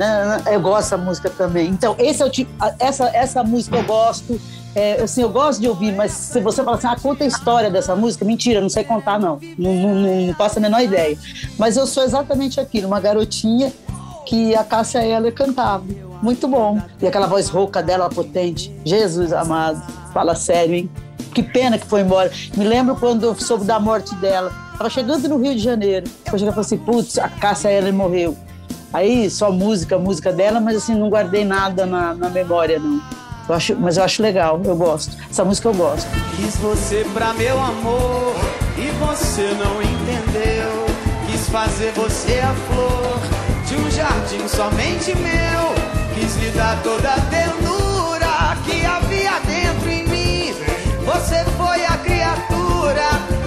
[0.51, 1.69] Eu gosto dessa música também.
[1.69, 4.39] Então, esse é o tipo, essa, essa música eu gosto.
[4.73, 7.69] É, assim, eu gosto de ouvir, mas se você falar assim, ah, conta a história
[7.69, 9.39] dessa música, mentira, não sei contar, não.
[9.57, 11.17] Não, não, não, não a menor ideia.
[11.57, 13.71] Mas eu sou exatamente aquilo, uma garotinha
[14.25, 15.83] que a Cássia Eller cantava.
[16.21, 16.81] Muito bom.
[17.01, 18.73] E aquela voz rouca dela, potente.
[18.83, 19.81] Jesus amado,
[20.13, 20.89] fala sério, hein?
[21.35, 22.31] Que pena que foi embora.
[22.55, 24.53] Me lembro quando eu soube da morte dela.
[24.77, 26.09] Tava chegando no Rio de Janeiro.
[26.25, 28.37] Eu cheguei e falei assim, putz, a Cássia Eller morreu.
[28.93, 33.01] Aí só música, música dela, mas assim, não guardei nada na, na memória, não.
[33.49, 35.17] Eu acho, mas eu acho legal, eu gosto.
[35.29, 36.07] Essa música eu gosto.
[36.37, 38.33] Quis você pra meu amor
[38.77, 40.85] e você não entendeu.
[41.29, 43.19] Quis fazer você a flor
[43.67, 45.75] de um jardim somente meu.
[46.13, 47.64] Quis lhe dar toda a ternura
[51.15, 53.03] Você foi a criatura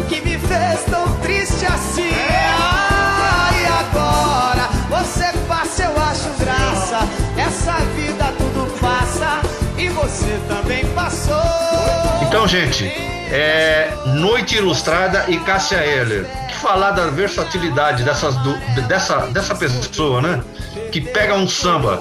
[0.08, 2.10] que me fez tão triste assim.
[2.58, 6.98] Ah, e agora você passa, eu acho graça.
[7.36, 9.40] Essa vida tudo passa
[9.76, 11.36] e você também passou.
[12.22, 12.86] Então, gente,
[13.30, 16.24] é Noite Ilustrada e Cássia Eller.
[16.48, 18.58] Que falar da versatilidade dessas, du-
[18.88, 20.42] dessa, dessa pessoa, né?
[20.90, 21.98] Que pega um samba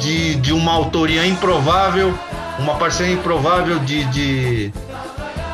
[0.00, 2.18] de, de uma autoria improvável,
[2.58, 4.72] uma parceria improvável de, de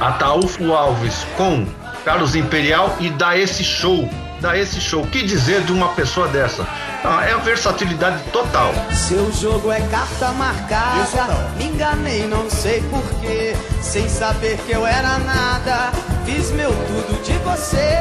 [0.01, 1.67] Ataúfo Alves com
[2.07, 4.09] Carlos Imperial e dá esse show.
[4.41, 5.07] Dá esse show.
[5.07, 6.67] Que dizer de uma pessoa dessa?
[7.05, 8.73] Ah, é a versatilidade total.
[8.91, 11.53] Seu jogo é carta marcada.
[11.59, 13.55] Me enganei, não sei porquê.
[13.83, 15.93] Sem saber que eu era nada.
[16.25, 17.99] Fiz meu tudo de você.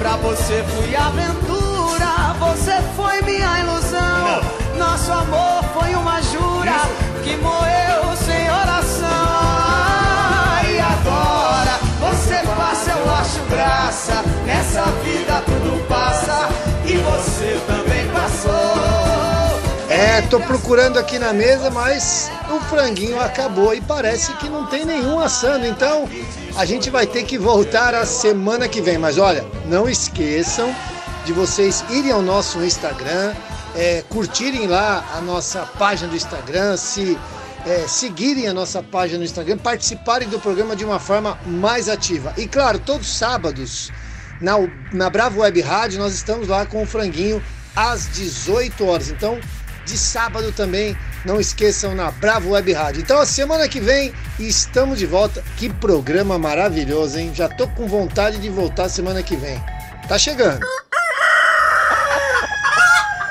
[0.00, 2.34] Pra você fui aventura.
[2.40, 4.40] Você foi minha ilusão.
[4.76, 6.72] Nosso amor foi uma jura
[7.22, 7.79] que morreu
[13.90, 14.22] graça.
[14.46, 16.48] Nessa vida tudo passa.
[16.86, 18.50] E você também passou.
[19.88, 24.84] É, tô procurando aqui na mesa, mas o franguinho acabou e parece que não tem
[24.84, 25.66] nenhum assando.
[25.66, 26.08] Então
[26.56, 28.96] a gente vai ter que voltar a semana que vem.
[28.96, 30.74] Mas olha, não esqueçam
[31.24, 33.34] de vocês irem ao nosso Instagram,
[33.74, 37.18] é, curtirem lá a nossa página do Instagram, se
[37.66, 42.32] é, seguirem a nossa página no Instagram, participarem do programa de uma forma mais ativa.
[42.36, 43.90] E claro, todos os sábados
[44.40, 44.54] na,
[44.92, 47.42] na Bravo Web Rádio nós estamos lá com o franguinho
[47.74, 49.10] às 18 horas.
[49.10, 49.38] Então,
[49.84, 53.02] de sábado também, não esqueçam na Bravo Web Rádio.
[53.02, 55.42] Então, a semana que vem estamos de volta.
[55.56, 57.32] Que programa maravilhoso, hein?
[57.34, 59.62] Já tô com vontade de voltar semana que vem.
[60.08, 60.60] Tá chegando.